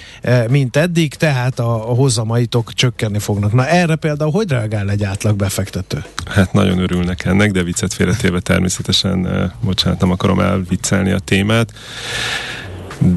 mint 0.50 0.76
eddig, 0.76 1.14
tehát 1.14 1.60
a, 1.60 1.90
a 1.90 1.94
hozamaitok 1.94 2.74
csökkenni 2.74 3.20
fognak. 3.20 3.54
Na 3.54 3.68
erre 3.68 3.96
például 3.96 4.32
hogy 4.32 4.50
reagál 4.50 4.90
egy 4.90 5.04
átlag 5.04 5.36
befektető? 5.36 6.04
Hát 6.26 6.54
nagyon 6.54 6.80
örülnek 6.80 7.26
ennek, 7.26 7.52
de 7.52 7.64
viccet 7.64 7.94
félretéve 7.94 8.40
természetesen, 8.40 9.52
bocsánat, 9.62 10.00
nem 10.00 10.12
akarom 10.12 10.40
elviccelni 10.40 11.12
a 11.12 11.20
témát 11.20 11.74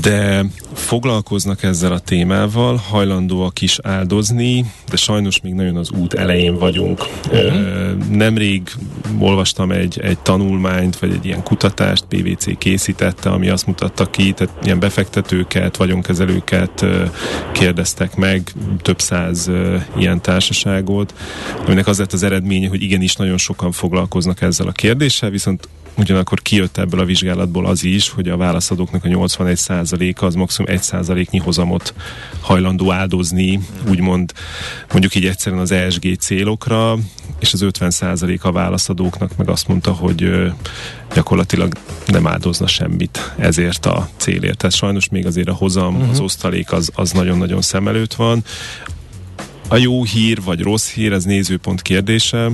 de 0.00 0.45
foglalkoznak 0.73 1.62
ezzel 1.62 1.93
a 1.93 1.99
témával, 1.99 2.76
hajlandóak 2.76 3.61
is 3.61 3.79
áldozni, 3.83 4.64
de 4.91 4.97
sajnos 4.97 5.41
még 5.41 5.53
nagyon 5.53 5.76
az 5.76 5.91
út 5.91 6.14
elején 6.14 6.59
vagyunk. 6.59 7.09
Uh-huh. 7.33 8.09
Nemrég 8.11 8.62
olvastam 9.19 9.71
egy, 9.71 10.00
egy 10.00 10.19
tanulmányt, 10.19 10.99
vagy 10.99 11.11
egy 11.12 11.25
ilyen 11.25 11.43
kutatást, 11.43 12.05
PVC 12.09 12.59
készítette, 12.59 13.31
ami 13.31 13.49
azt 13.49 13.67
mutatta 13.67 14.11
ki, 14.11 14.33
tehát 14.33 14.55
ilyen 14.62 14.79
befektetőket, 14.79 15.76
vagyonkezelőket 15.76 16.85
kérdeztek 17.53 18.17
meg, 18.17 18.53
több 18.83 19.00
száz 19.00 19.50
ilyen 19.97 20.23
társaságot, 20.23 21.14
aminek 21.67 21.87
az 21.87 21.99
lett 21.99 22.12
az 22.12 22.23
eredménye, 22.23 22.69
hogy 22.69 22.83
igenis 22.83 23.17
nagyon 23.17 23.38
sokan 23.38 23.73
foglalkoznak 23.73 24.41
ezzel 24.41 24.67
a 24.67 24.73
kérdéssel, 24.73 25.31
viszont 25.31 25.69
Ugyanakkor 25.97 26.43
kijött 26.43 26.79
ebből 26.79 27.01
a 27.01 27.05
vizsgálatból 27.05 27.67
az 27.67 27.85
is, 27.85 28.09
hogy 28.09 28.29
a 28.29 28.37
válaszadóknak 28.37 29.05
a 29.05 29.09
81%-a 29.09 30.25
az 30.25 30.35
maximum 30.35 30.77
1%-nyi 30.77 31.39
hozamot 31.39 31.95
hajlandó 32.41 32.93
áldozni, 32.93 33.61
úgymond 33.89 34.33
mondjuk 34.91 35.15
így 35.15 35.27
egyszerűen 35.27 35.61
az 35.61 35.71
ESG 35.71 36.17
célokra, 36.19 36.97
és 37.39 37.53
az 37.53 37.65
50% 37.65 38.41
a 38.41 38.53
válaszadóknak 38.53 39.37
meg 39.37 39.49
azt 39.49 39.69
mondta, 39.69 39.93
hogy 39.93 40.53
gyakorlatilag 41.15 41.75
nem 42.07 42.27
áldozna 42.27 42.67
semmit 42.67 43.33
ezért 43.39 43.87
a 43.87 44.09
célért. 44.17 44.57
Tehát 44.57 44.77
sajnos 44.77 45.09
még 45.09 45.27
azért 45.27 45.49
a 45.49 45.55
hozam, 45.55 45.95
uh-huh. 45.95 46.11
az 46.11 46.21
osztalék 46.21 46.73
az, 46.73 46.91
az 46.95 47.13
nagyon-nagyon 47.13 47.63
szem 47.63 47.89
előtt 47.89 48.15
van. 48.15 48.45
A 49.69 49.77
jó 49.77 50.05
hír 50.05 50.43
vagy 50.43 50.61
rossz 50.61 50.91
hír, 50.91 51.13
ez 51.13 51.25
nézőpont 51.25 51.83
kérdése 51.83 52.51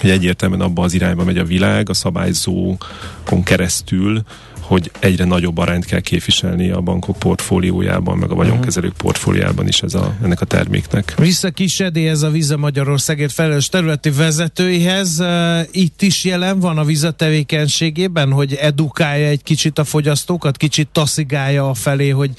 hogy 0.00 0.10
egyértelműen 0.10 0.60
abba 0.60 0.82
az 0.82 0.94
irányba 0.94 1.24
megy 1.24 1.38
a 1.38 1.44
világ, 1.44 1.88
a 1.88 1.94
szabályzókon 1.94 3.42
keresztül, 3.44 4.22
hogy 4.68 4.90
egyre 4.98 5.24
nagyobb 5.24 5.58
arányt 5.58 5.84
kell 5.84 6.00
képviselni 6.00 6.70
a 6.70 6.80
bankok 6.80 7.18
portfóliójában, 7.18 8.18
meg 8.18 8.30
a 8.30 8.34
vagyonkezelők 8.34 8.92
portfóliában 8.92 9.68
is 9.68 9.82
ez 9.82 9.94
a, 9.94 10.14
ennek 10.22 10.40
a 10.40 10.44
terméknek. 10.44 11.14
Vissza 11.18 11.50
kis 11.50 11.80
ez 11.80 12.22
a 12.22 12.30
Vize 12.30 12.56
Magyarországért 12.56 13.32
felelős 13.32 13.68
területi 13.68 14.10
vezetőihez. 14.10 15.22
Itt 15.70 16.02
is 16.02 16.24
jelen 16.24 16.60
van 16.60 16.78
a 16.78 16.84
Vize 16.84 17.10
tevékenységében, 17.10 18.32
hogy 18.32 18.54
edukálja 18.54 19.26
egy 19.26 19.42
kicsit 19.42 19.78
a 19.78 19.84
fogyasztókat, 19.84 20.56
kicsit 20.56 20.88
taszigálja 20.92 21.68
a 21.68 21.74
felé, 21.74 22.08
hogy, 22.08 22.30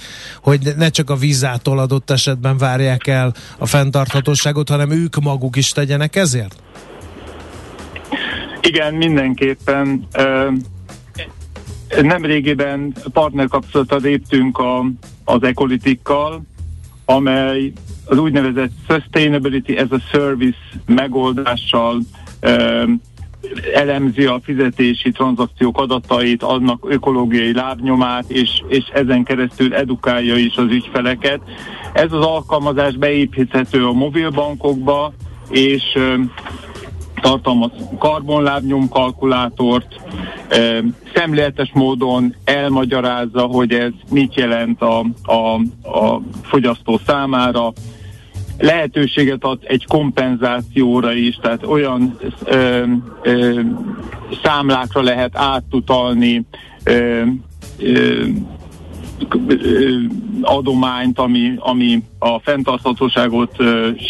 hogy 0.41 0.73
ne 0.77 0.89
csak 0.89 1.09
a 1.09 1.15
vízától 1.15 1.79
adott 1.79 2.09
esetben 2.09 2.57
várják 2.57 3.07
el 3.07 3.33
a 3.57 3.65
fenntarthatóságot, 3.65 4.69
hanem 4.69 4.91
ők 4.91 5.19
maguk 5.19 5.55
is 5.55 5.69
tegyenek 5.69 6.15
ezért? 6.15 6.55
Igen, 8.61 8.93
mindenképpen. 8.93 10.07
Nem 12.01 12.25
régiben 12.25 12.93
partnerkapcsolata 13.13 13.95
léptünk 13.95 14.57
a, 14.57 14.85
az 15.25 15.43
Ecolitikkal, 15.43 16.41
amely 17.05 17.71
az 18.05 18.17
úgynevezett 18.17 18.71
Sustainability 18.87 19.75
as 19.75 19.89
a 19.89 19.99
Service 20.11 20.57
megoldással 20.85 21.99
elemzi 23.73 24.25
a 24.25 24.39
fizetési 24.43 25.11
tranzakciók 25.11 25.77
adatait, 25.77 26.43
annak 26.43 26.85
ökológiai 26.89 27.53
lábnyomát, 27.53 28.29
és, 28.29 28.63
és 28.67 28.85
ezen 28.93 29.23
keresztül 29.23 29.75
edukálja 29.75 30.35
is 30.35 30.55
az 30.55 30.67
ügyfeleket. 30.69 31.39
Ez 31.93 32.11
az 32.11 32.25
alkalmazás 32.25 32.95
beépíthető 32.95 33.87
a 33.87 33.93
mobilbankokba, 33.93 35.13
és 35.49 35.83
tartalmaz 37.21 37.71
karbonlábnyom 37.97 38.89
kalkulátort, 38.89 40.01
szemléletes 41.13 41.71
módon 41.73 42.35
elmagyarázza, 42.43 43.41
hogy 43.41 43.71
ez 43.71 43.91
mit 44.11 44.35
jelent 44.35 44.81
a, 44.81 45.05
a, 45.23 45.53
a 45.89 46.21
fogyasztó 46.41 46.99
számára, 47.05 47.73
lehetőséget 48.57 49.43
ad 49.43 49.59
egy 49.63 49.85
kompenzációra 49.85 51.13
is, 51.13 51.35
tehát 51.35 51.65
olyan 51.65 52.17
ö, 52.43 52.83
ö, 53.21 53.61
számlákra 54.43 55.01
lehet 55.01 55.37
átutalni 55.37 56.45
ö, 56.83 57.21
ö, 57.77 58.25
adományt, 60.41 61.19
ami, 61.19 61.53
ami 61.57 62.03
a 62.19 62.39
fenntarthatóságot 62.39 63.55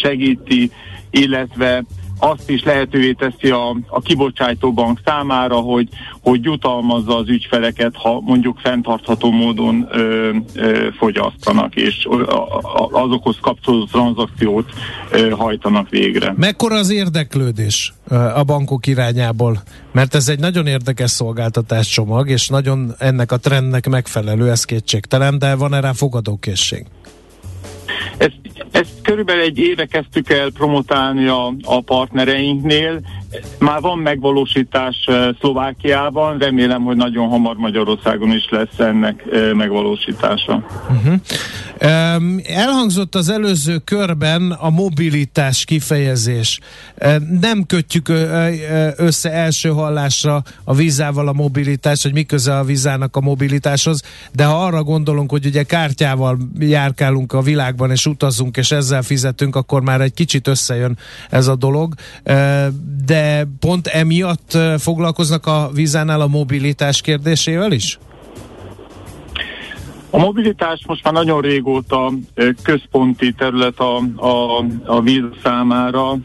segíti, 0.02 0.70
illetve 1.10 1.84
azt 2.20 2.50
is 2.50 2.62
lehetővé 2.62 3.12
teszi 3.12 3.50
a, 3.50 3.76
a 3.86 4.00
kibocsátó 4.00 4.72
bank 4.72 5.00
számára, 5.04 5.54
hogy, 5.54 5.88
hogy 6.22 6.44
jutalmazza 6.44 7.16
az 7.16 7.28
ügyfeleket, 7.28 7.96
ha 7.96 8.20
mondjuk 8.20 8.58
fenntartható 8.58 9.30
módon 9.30 9.88
ö, 9.90 10.30
ö, 10.54 10.88
fogyasztanak, 10.98 11.74
és 11.74 12.08
azokhoz 12.90 13.36
kapcsolódó 13.40 13.84
tranzakciót 13.84 14.70
ö, 15.10 15.30
hajtanak 15.30 15.88
végre. 15.88 16.34
Mekkora 16.36 16.76
az 16.76 16.90
érdeklődés 16.90 17.92
a 18.34 18.44
bankok 18.44 18.86
irányából? 18.86 19.62
Mert 19.92 20.14
ez 20.14 20.28
egy 20.28 20.38
nagyon 20.38 20.66
érdekes 20.66 21.10
szolgáltatás 21.10 21.88
csomag, 21.88 22.28
és 22.28 22.48
nagyon 22.48 22.94
ennek 22.98 23.32
a 23.32 23.36
trendnek 23.36 23.88
megfelelő, 23.88 24.50
ez 24.50 24.64
kétségtelen, 24.64 25.38
de 25.38 25.54
van 25.54 25.74
erre 25.74 25.92
fogadókészség? 25.92 26.86
Ezt, 28.20 28.40
ezt 28.70 28.90
körülbelül 29.02 29.42
egy 29.42 29.58
éve 29.58 29.86
kezdtük 29.86 30.30
el 30.30 30.50
promotálni 30.50 31.26
a, 31.26 31.54
a 31.62 31.80
partnereinknél. 31.80 33.00
Már 33.58 33.80
van 33.80 33.98
megvalósítás 33.98 34.96
eh, 35.06 35.28
Szlovákiában, 35.38 36.38
remélem, 36.38 36.82
hogy 36.82 36.96
nagyon 36.96 37.28
hamar 37.28 37.56
Magyarországon 37.56 38.32
is 38.32 38.48
lesz 38.50 38.78
ennek 38.78 39.24
eh, 39.32 39.52
megvalósítása. 39.52 40.64
Uh-huh. 40.90 41.14
Elhangzott 42.44 43.14
az 43.14 43.28
előző 43.28 43.78
körben 43.78 44.50
a 44.50 44.70
mobilitás 44.70 45.64
kifejezés. 45.64 46.60
Nem 47.40 47.66
kötjük 47.66 48.08
össze 48.96 49.32
első 49.32 49.68
hallásra 49.68 50.42
a 50.64 50.74
vízával 50.74 51.28
a 51.28 51.32
mobilitás, 51.32 52.02
hogy 52.02 52.12
mi 52.12 52.22
köze 52.22 52.56
a 52.56 52.64
vízának 52.64 53.16
a 53.16 53.20
mobilitáshoz, 53.20 54.02
de 54.32 54.44
ha 54.44 54.64
arra 54.64 54.82
gondolunk, 54.82 55.30
hogy 55.30 55.46
ugye 55.46 55.62
kártyával 55.62 56.38
járkálunk 56.58 57.32
a 57.32 57.42
világban 57.42 57.90
és 57.90 58.06
utazunk, 58.10 58.56
és 58.56 58.70
ezzel 58.70 59.02
fizetünk, 59.02 59.56
akkor 59.56 59.82
már 59.82 60.00
egy 60.00 60.14
kicsit 60.14 60.46
összejön 60.46 60.98
ez 61.30 61.46
a 61.46 61.56
dolog. 61.56 61.94
De 63.06 63.46
pont 63.60 63.86
emiatt 63.86 64.58
foglalkoznak 64.78 65.46
a 65.46 65.70
vízánál 65.74 66.20
a 66.20 66.26
mobilitás 66.26 67.00
kérdésével 67.00 67.72
is? 67.72 67.98
A 70.10 70.18
mobilitás 70.18 70.84
most 70.86 71.04
már 71.04 71.12
nagyon 71.12 71.40
régóta 71.40 72.12
központi 72.62 73.32
terület 73.32 73.78
a, 73.78 73.96
a, 74.26 74.64
a 74.84 75.00
víz 75.00 75.22
számára. 75.42 76.18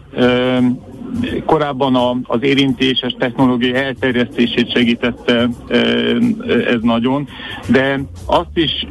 Korábban 1.46 1.96
a, 1.96 2.18
az 2.24 2.39
érintéses 2.42 3.15
technológia 3.20 3.75
elterjesztését 3.75 4.72
segítette 4.72 5.50
ez 6.68 6.80
nagyon, 6.82 7.27
de 7.68 8.01
azt 8.25 8.50
is 8.54 8.86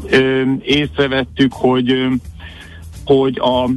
észrevettük, 0.62 1.52
hogy, 1.52 2.06
hogy 3.04 3.38
a 3.38 3.68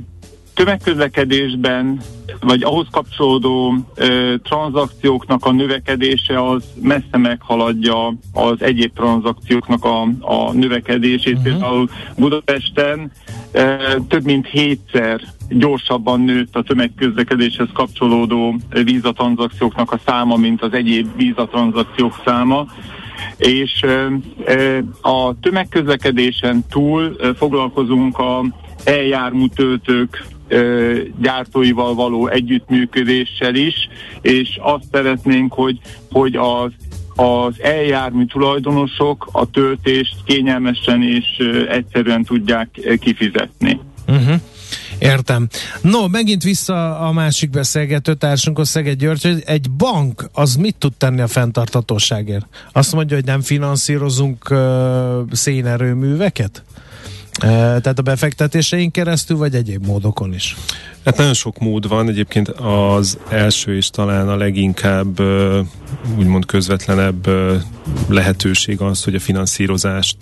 tömegközlekedésben 0.54 2.02
vagy 2.40 2.64
ahhoz 2.64 2.88
kapcsolódó 2.92 3.76
ö, 3.96 4.36
tranzakcióknak 4.44 5.46
a 5.46 5.52
növekedése 5.52 6.44
az 6.44 6.64
messze 6.82 7.18
meghaladja 7.18 8.14
az 8.34 8.62
egyéb 8.62 8.94
tranzakcióknak 8.94 9.84
a, 9.86 10.02
a 10.20 10.52
növekedését. 10.54 11.38
Uh-huh. 11.38 11.44
Például 11.44 11.90
Budapesten 12.18 13.12
ö, 13.52 13.76
több 14.08 14.24
mint 14.24 14.48
hétszer 14.48 15.22
gyorsabban 15.50 16.22
nőtt 16.22 16.56
a 16.56 16.64
tömegközlekedéshez 16.64 17.68
kapcsolódó 17.74 18.56
vízatranzakcióknak 18.84 19.92
a 19.92 20.00
száma, 20.06 20.36
mint 20.36 20.62
az 20.62 20.74
egyéb 20.74 21.08
vízatranzakciók 21.16 22.22
száma 22.26 22.66
és 23.38 23.86
a 25.02 25.40
tömegközlekedésen 25.40 26.64
túl 26.70 27.16
foglalkozunk 27.36 28.18
a 28.18 28.44
eljármú 28.88 29.48
töltők 29.48 30.26
gyártóival 31.22 31.94
való 31.94 32.28
együttműködéssel 32.28 33.56
is, 33.56 33.76
és 34.22 34.60
azt 34.62 34.84
szeretnénk, 34.92 35.54
hogy, 35.54 35.80
hogy 36.12 36.36
az 36.36 36.72
az 37.20 37.54
eljármű 37.62 38.26
tulajdonosok 38.26 39.30
a 39.32 39.50
töltést 39.50 40.16
kényelmesen 40.26 41.04
és 41.04 41.26
egyszerűen 41.70 42.24
tudják 42.24 42.70
kifizetni. 43.00 43.80
Uh-huh. 44.08 44.36
Értem. 45.00 45.48
No, 45.82 46.08
megint 46.08 46.44
vissza 46.44 47.00
a 47.00 47.12
másik 47.12 47.50
beszélgető 47.50 48.14
társunkhoz, 48.14 48.70
Szeged 48.70 48.98
György, 48.98 49.24
hogy 49.24 49.44
egy 49.46 49.72
bank 49.72 50.30
az 50.34 50.56
mit 50.56 50.76
tud 50.76 50.94
tenni 50.94 51.22
a 51.22 51.28
fenntartatóságért? 51.28 52.46
Azt 52.72 52.94
mondja, 52.94 53.16
hogy 53.16 53.26
nem 53.26 53.42
finanszírozunk 53.42 54.50
uh, 54.50 54.58
szénerőműveket? 55.32 56.64
Tehát 57.40 58.00
a 58.00 58.02
befektetéseink 58.02 58.92
keresztül, 58.92 59.38
vagy 59.38 59.56
egyéb 59.56 59.86
módokon 59.86 60.34
is? 60.34 60.56
Hát 61.06 61.18
nagyon 61.18 61.34
sok 61.34 61.58
mód 61.58 61.88
van, 61.88 62.10
egyébként 62.10 62.48
az 62.50 63.18
első 63.30 63.76
és 63.76 63.90
talán 63.90 64.30
a 64.30 64.36
leginkább 64.36 65.20
úgymond 66.18 66.46
közvetlenebb 66.46 67.28
lehetőség 68.10 68.82
az, 68.82 69.04
hogy 69.04 69.16
a 69.16 69.20
finanszírozást 69.20 70.18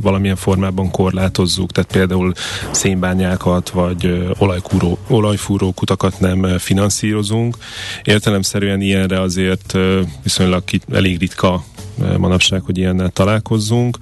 valamilyen 0.00 0.36
formában 0.36 0.90
korlátozzuk, 0.90 1.72
tehát 1.72 1.92
például 1.92 2.32
szénbányákat 2.70 3.70
vagy 3.70 4.28
olajkúró, 4.38 4.98
olajfúró 5.08 5.72
kutakat 5.72 6.20
nem 6.20 6.58
finanszírozunk. 6.58 7.56
Értelemszerűen 8.02 8.80
ilyenre 8.80 9.20
azért 9.20 9.78
viszonylag 10.22 10.62
elég 10.92 11.18
ritka 11.18 11.64
manapság, 12.16 12.62
hogy 12.62 12.78
ilyennel 12.78 13.10
találkozzunk 13.10 13.98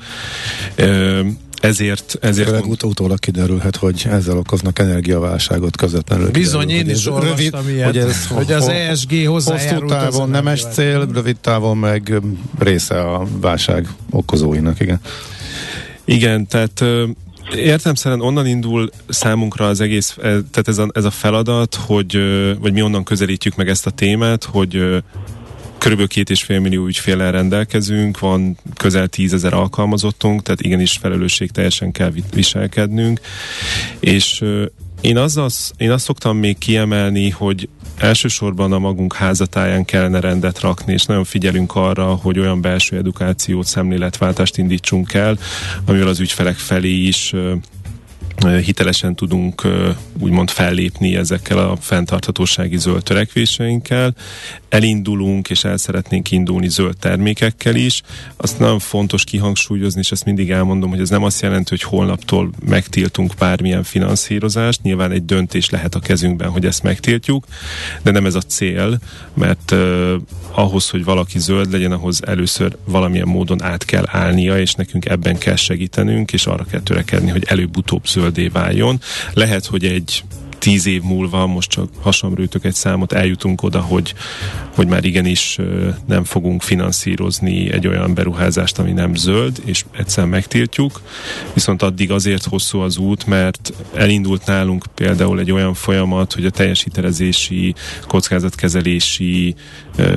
ezért... 1.60 2.18
ezért 2.20 2.48
Főleg 2.48 2.66
ut- 2.66 2.82
utólag 2.82 3.18
kiderülhet, 3.18 3.76
hogy 3.76 4.06
ezzel 4.10 4.36
okoznak 4.36 4.78
energiaválságot 4.78 5.76
közvetlenül. 5.76 6.30
Bizony, 6.30 6.66
kiderül, 6.66 6.88
én 6.88 6.94
is 6.94 7.06
olvastam 7.06 7.36
rövid, 7.36 7.74
ilyet, 7.74 7.86
hogy, 7.86 7.96
ez 7.96 8.26
hogy 8.26 8.52
az 8.52 8.68
ESG 8.68 9.26
hozzájárult. 9.26 9.92
Hosszú 9.92 10.10
távon 10.10 10.30
nemes 10.30 10.64
cél, 10.72 11.08
rövid 11.12 11.36
távon 11.36 11.76
meg 11.76 12.20
része 12.58 13.00
a 13.00 13.26
válság 13.40 13.88
okozóinak, 14.10 14.80
igen. 14.80 15.00
Igen, 16.04 16.46
tehát 16.46 16.84
szerint 17.94 18.22
onnan 18.22 18.46
indul 18.46 18.90
számunkra 19.08 19.66
az 19.66 19.80
egész, 19.80 20.16
e, 20.16 20.20
tehát 20.22 20.68
ez 20.68 20.78
a, 20.78 20.88
ez 20.92 21.04
a 21.04 21.10
feladat, 21.10 21.74
hogy, 21.74 22.18
vagy 22.60 22.72
mi 22.72 22.82
onnan 22.82 23.04
közelítjük 23.04 23.56
meg 23.56 23.68
ezt 23.68 23.86
a 23.86 23.90
témát, 23.90 24.44
hogy 24.44 25.02
Körülbelül 25.78 26.08
két 26.08 26.30
és 26.30 26.42
fél 26.42 26.60
millió 26.60 26.86
ügyféllel 26.86 27.32
rendelkezünk, 27.32 28.18
van 28.18 28.56
közel 28.76 29.08
tízezer 29.08 29.54
alkalmazottunk, 29.54 30.42
tehát 30.42 30.60
igenis 30.60 30.92
felelősség 30.92 31.50
teljesen 31.50 31.92
kell 31.92 32.12
viselkednünk, 32.34 33.20
és 34.00 34.44
én, 35.00 35.16
azzal, 35.16 35.48
én 35.76 35.90
azt 35.90 36.04
szoktam 36.04 36.36
még 36.36 36.58
kiemelni, 36.58 37.30
hogy 37.30 37.68
elsősorban 37.98 38.72
a 38.72 38.78
magunk 38.78 39.14
házatáján 39.14 39.84
kellene 39.84 40.20
rendet 40.20 40.60
rakni, 40.60 40.92
és 40.92 41.04
nagyon 41.04 41.24
figyelünk 41.24 41.74
arra, 41.74 42.14
hogy 42.14 42.38
olyan 42.38 42.60
belső 42.60 42.96
edukációt, 42.96 43.66
szemléletváltást 43.66 44.56
indítsunk 44.56 45.14
el, 45.14 45.38
amivel 45.84 46.08
az 46.08 46.20
ügyfelek 46.20 46.56
felé 46.56 46.92
is 46.92 47.34
hitelesen 48.46 49.14
tudunk 49.14 49.62
úgymond 50.18 50.50
fellépni 50.50 51.16
ezekkel 51.16 51.58
a 51.58 51.76
fenntarthatósági 51.80 52.78
zöld 52.78 53.02
törekvéseinkkel. 53.02 54.14
Elindulunk, 54.68 55.50
és 55.50 55.64
el 55.64 55.76
szeretnénk 55.76 56.30
indulni 56.30 56.68
zöld 56.68 56.96
termékekkel 56.96 57.74
is. 57.74 58.02
Azt 58.36 58.58
nagyon 58.58 58.78
fontos 58.78 59.24
kihangsúlyozni, 59.24 60.00
és 60.00 60.10
ezt 60.10 60.24
mindig 60.24 60.50
elmondom, 60.50 60.90
hogy 60.90 61.00
ez 61.00 61.08
nem 61.08 61.22
azt 61.22 61.42
jelenti, 61.42 61.68
hogy 61.68 61.82
holnaptól 61.82 62.50
megtiltunk 62.66 63.32
bármilyen 63.38 63.82
finanszírozást. 63.82 64.82
Nyilván 64.82 65.10
egy 65.10 65.24
döntés 65.24 65.70
lehet 65.70 65.94
a 65.94 66.00
kezünkben, 66.00 66.48
hogy 66.48 66.64
ezt 66.64 66.82
megtiltjuk, 66.82 67.46
de 68.02 68.10
nem 68.10 68.26
ez 68.26 68.34
a 68.34 68.40
cél, 68.40 68.98
mert 69.34 69.70
uh, 69.70 70.14
ahhoz, 70.50 70.90
hogy 70.90 71.04
valaki 71.04 71.38
zöld 71.38 71.72
legyen, 71.72 71.92
ahhoz 71.92 72.20
először 72.26 72.76
valamilyen 72.84 73.28
módon 73.28 73.62
át 73.62 73.84
kell 73.84 74.04
állnia, 74.06 74.58
és 74.60 74.74
nekünk 74.74 75.06
ebben 75.06 75.38
kell 75.38 75.56
segítenünk, 75.56 76.32
és 76.32 76.46
arra 76.46 76.64
kell 76.64 76.80
törekedni, 76.80 77.30
hogy 77.30 77.44
előbb-utóbb 77.46 78.06
zöld 78.06 78.27
zöldé 78.28 78.48
váljon. 78.48 79.00
Lehet, 79.34 79.66
hogy 79.66 79.84
egy 79.84 80.24
tíz 80.68 80.86
év 80.86 81.02
múlva, 81.02 81.46
most 81.46 81.70
csak 81.70 81.88
hasamrőtök 82.00 82.64
egy 82.64 82.74
számot, 82.74 83.12
eljutunk 83.12 83.62
oda, 83.62 83.80
hogy, 83.80 84.14
hogy 84.74 84.86
már 84.86 85.04
igenis 85.04 85.58
nem 86.06 86.24
fogunk 86.24 86.62
finanszírozni 86.62 87.72
egy 87.72 87.86
olyan 87.86 88.14
beruházást, 88.14 88.78
ami 88.78 88.92
nem 88.92 89.14
zöld, 89.14 89.62
és 89.64 89.84
egyszerűen 89.96 90.32
megtiltjuk. 90.32 91.00
Viszont 91.54 91.82
addig 91.82 92.10
azért 92.10 92.44
hosszú 92.44 92.78
az 92.78 92.96
út, 92.96 93.26
mert 93.26 93.72
elindult 93.94 94.46
nálunk 94.46 94.84
például 94.94 95.38
egy 95.38 95.50
olyan 95.50 95.74
folyamat, 95.74 96.32
hogy 96.32 96.44
a 96.44 96.50
teljes 96.50 96.86
kockázatkezelési 98.06 99.54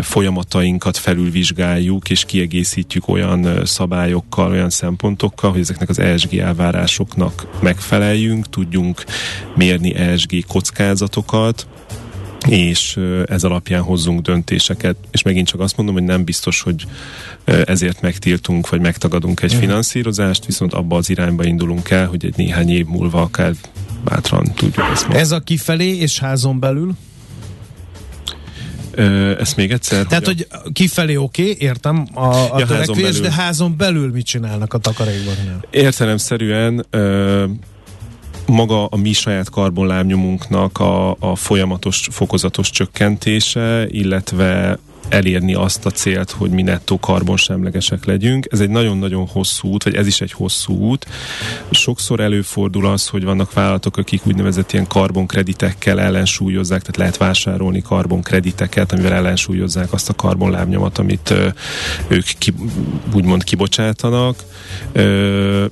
folyamatainkat 0.01 0.97
felülvizsgáljuk, 0.97 2.09
és 2.09 2.25
kiegészítjük 2.25 3.07
olyan 3.07 3.65
szabályokkal, 3.65 4.51
olyan 4.51 4.69
szempontokkal, 4.69 5.51
hogy 5.51 5.59
ezeknek 5.59 5.89
az 5.89 5.99
ESG 5.99 6.33
elvárásoknak 6.33 7.47
megfeleljünk, 7.61 8.49
tudjunk 8.49 9.03
mérni 9.55 9.95
ESG 9.95 10.40
kockázatokat, 10.41 11.67
és 12.47 12.99
ez 13.25 13.43
alapján 13.43 13.81
hozzunk 13.81 14.21
döntéseket. 14.21 14.95
És 15.11 15.21
megint 15.21 15.47
csak 15.47 15.59
azt 15.59 15.77
mondom, 15.77 15.95
hogy 15.95 16.03
nem 16.03 16.23
biztos, 16.23 16.61
hogy 16.61 16.85
ezért 17.45 18.01
megtiltunk, 18.01 18.69
vagy 18.69 18.79
megtagadunk 18.79 19.41
egy 19.41 19.49
uh-huh. 19.53 19.65
finanszírozást, 19.65 20.45
viszont 20.45 20.73
abba 20.73 20.95
az 20.97 21.09
irányba 21.09 21.43
indulunk 21.43 21.89
el, 21.89 22.07
hogy 22.07 22.25
egy 22.25 22.37
néhány 22.37 22.69
év 22.69 22.85
múlva 22.85 23.21
akár 23.21 23.53
bátran 24.03 24.43
tudjuk 24.43 24.85
ezt 24.91 25.01
mondani. 25.01 25.19
Ez 25.19 25.31
a 25.31 25.39
kifelé 25.39 25.97
és 25.97 26.19
házon 26.19 26.59
belül? 26.59 26.91
Ö, 28.91 29.39
ezt 29.39 29.55
még 29.55 29.71
egyszer. 29.71 30.05
Tehát, 30.05 30.25
hogy, 30.25 30.47
a... 30.49 30.57
hogy 30.57 30.71
kifelé 30.71 31.15
oké, 31.15 31.41
okay, 31.41 31.55
értem 31.59 32.07
a, 32.13 32.25
a 32.25 32.59
ja, 32.59 32.65
törekvés, 32.65 33.05
házon 33.05 33.21
de 33.21 33.31
házon 33.31 33.77
belül 33.77 34.11
mit 34.11 34.25
csinálnak 34.25 34.73
a 34.73 34.77
takarékban? 34.77 35.35
Értelemszerűen 35.69 36.85
ö, 36.89 37.45
maga 38.51 38.85
a 38.85 38.97
mi 38.97 39.13
saját 39.13 39.49
karbonlábnyomunknak 39.49 40.79
a, 40.79 41.15
a 41.19 41.35
folyamatos, 41.35 42.07
fokozatos 42.11 42.69
csökkentése, 42.69 43.85
illetve 43.87 44.79
elérni 45.09 45.53
azt 45.53 45.85
a 45.85 45.89
célt, 45.89 46.31
hogy 46.31 46.49
mi 46.49 46.61
nettó 46.61 46.99
karbonsemlegesek 46.99 48.05
legyünk. 48.05 48.47
Ez 48.49 48.59
egy 48.59 48.69
nagyon-nagyon 48.69 49.27
hosszú 49.27 49.67
út, 49.67 49.83
vagy 49.83 49.95
ez 49.95 50.07
is 50.07 50.21
egy 50.21 50.31
hosszú 50.31 50.73
út. 50.73 51.07
Sokszor 51.71 52.19
előfordul 52.19 52.85
az, 52.85 53.07
hogy 53.07 53.23
vannak 53.23 53.53
vállalatok, 53.53 53.97
akik 53.97 54.25
úgynevezett 54.25 54.71
ilyen 54.71 54.87
karbonkreditekkel 54.87 55.99
ellensúlyozzák, 55.99 56.79
tehát 56.79 56.97
lehet 56.97 57.17
vásárolni 57.17 57.81
karbonkrediteket, 57.81 58.91
amivel 58.91 59.13
ellensúlyozzák 59.13 59.93
azt 59.93 60.09
a 60.09 60.13
karbonlábnyomat, 60.13 60.97
amit 60.97 61.33
ők 62.07 62.25
ki, 62.37 62.53
úgymond 63.13 63.43
kibocsátanak. 63.43 64.43
Ö, 64.91 65.65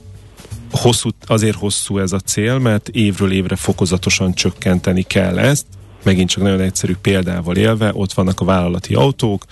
hosszú, 0.71 1.09
azért 1.25 1.57
hosszú 1.57 1.99
ez 1.99 2.11
a 2.11 2.19
cél, 2.19 2.57
mert 2.57 2.87
évről 2.87 3.31
évre 3.31 3.55
fokozatosan 3.55 4.33
csökkenteni 4.33 5.01
kell 5.01 5.39
ezt, 5.39 5.65
megint 6.03 6.29
csak 6.29 6.43
nagyon 6.43 6.61
egyszerű 6.61 6.95
példával 7.01 7.55
élve, 7.55 7.91
ott 7.93 8.13
vannak 8.13 8.39
a 8.39 8.45
vállalati 8.45 8.93
autók, 8.93 9.43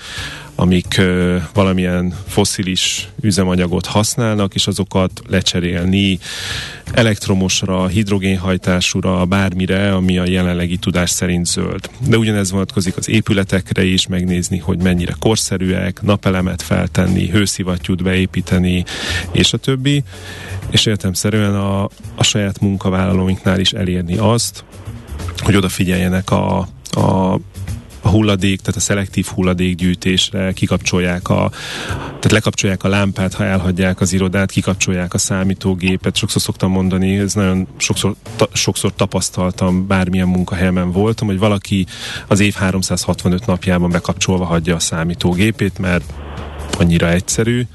amik 0.60 0.98
ö, 0.98 1.38
valamilyen 1.54 2.14
foszilis 2.28 3.08
üzemanyagot 3.22 3.86
használnak, 3.86 4.56
és 4.56 4.68
azokat 4.68 5.22
lecserélni 5.28 6.20
elektromosra, 6.92 7.88
hidrogénhajtásúra, 7.88 9.26
bármire, 9.26 9.94
ami 9.94 10.18
a 10.18 10.28
jelenlegi 10.28 10.78
tudás 10.78 11.10
szerint 11.10 11.46
zöld. 11.46 11.90
De 12.08 12.18
ugyanez 12.18 12.52
vonatkozik 12.52 12.98
az 12.98 13.10
épületekre 13.10 13.84
is, 13.84 14.08
megnézni, 14.08 14.58
hogy 14.58 14.78
mennyire 14.78 15.16
korszerűek, 15.20 16.02
napelemet 16.02 16.62
feltenni, 16.62 17.30
hőszivattyút 17.30 18.04
beépíteni, 18.04 18.84
és 19.32 19.54
a 19.54 19.58
többi. 19.58 20.04
És 20.70 20.86
értemszerűen 20.86 21.56
a, 21.56 21.84
a 22.16 22.24
saját 22.24 22.60
munkavállalóinknál 22.60 23.60
is 23.60 23.72
elérni 23.72 24.18
azt, 24.18 24.64
hogy 25.48 25.56
odafigyeljenek 25.56 26.32
a, 26.32 26.68
a 26.92 27.40
a 28.02 28.10
hulladék, 28.10 28.60
tehát 28.62 28.76
a 28.76 28.80
szelektív 28.80 29.26
hulladékgyűjtésre 29.26 30.52
kikapcsolják 30.54 31.30
a, 31.30 31.52
tehát 31.96 32.32
lekapcsolják 32.32 32.84
a 32.84 32.88
lámpát, 32.88 33.34
ha 33.34 33.44
elhagyják 33.44 34.02
az 34.02 34.14
irodát, 34.14 34.52
kikapcsolják 34.52 35.14
a 35.14 35.18
számítógépet. 35.18 36.16
Sokszor 36.16 36.42
szoktam 36.42 36.72
mondani, 36.72 37.18
ez 37.18 37.34
nagyon 37.34 37.68
sokszor, 37.78 38.16
ta, 38.36 38.48
sokszor 38.54 38.94
tapasztaltam, 38.96 39.88
bármilyen 39.88 40.28
munkahelyemen 40.28 40.92
voltam, 40.92 41.28
hogy 41.28 41.40
valaki 41.40 41.86
az 42.28 42.40
év 42.40 42.54
365 42.54 43.46
napjában 43.46 43.90
bekapcsolva 43.90 44.46
hagyja 44.46 44.76
a 44.76 44.80
számítógépét, 44.80 45.80
mert 45.80 46.14
annyira 46.78 47.10
egyszerű, 47.10 47.68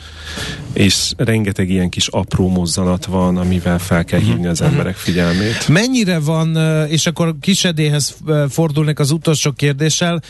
és 0.72 1.12
rengeteg 1.16 1.70
ilyen 1.70 1.88
kis 1.88 2.08
apró 2.08 2.48
mozzanat 2.48 3.04
van, 3.04 3.36
amivel 3.36 3.78
fel 3.78 4.04
kell 4.04 4.20
hívni 4.20 4.46
az 4.46 4.62
emberek 4.62 4.94
figyelmét. 4.94 5.68
Mennyire 5.68 6.18
van, 6.18 6.56
és 6.88 7.06
akkor 7.06 7.34
kisedéhez 7.40 8.16
fordulnék 8.48 8.98
az 8.98 9.10
utolsó 9.10 9.52
kérdéssel, 9.52 10.22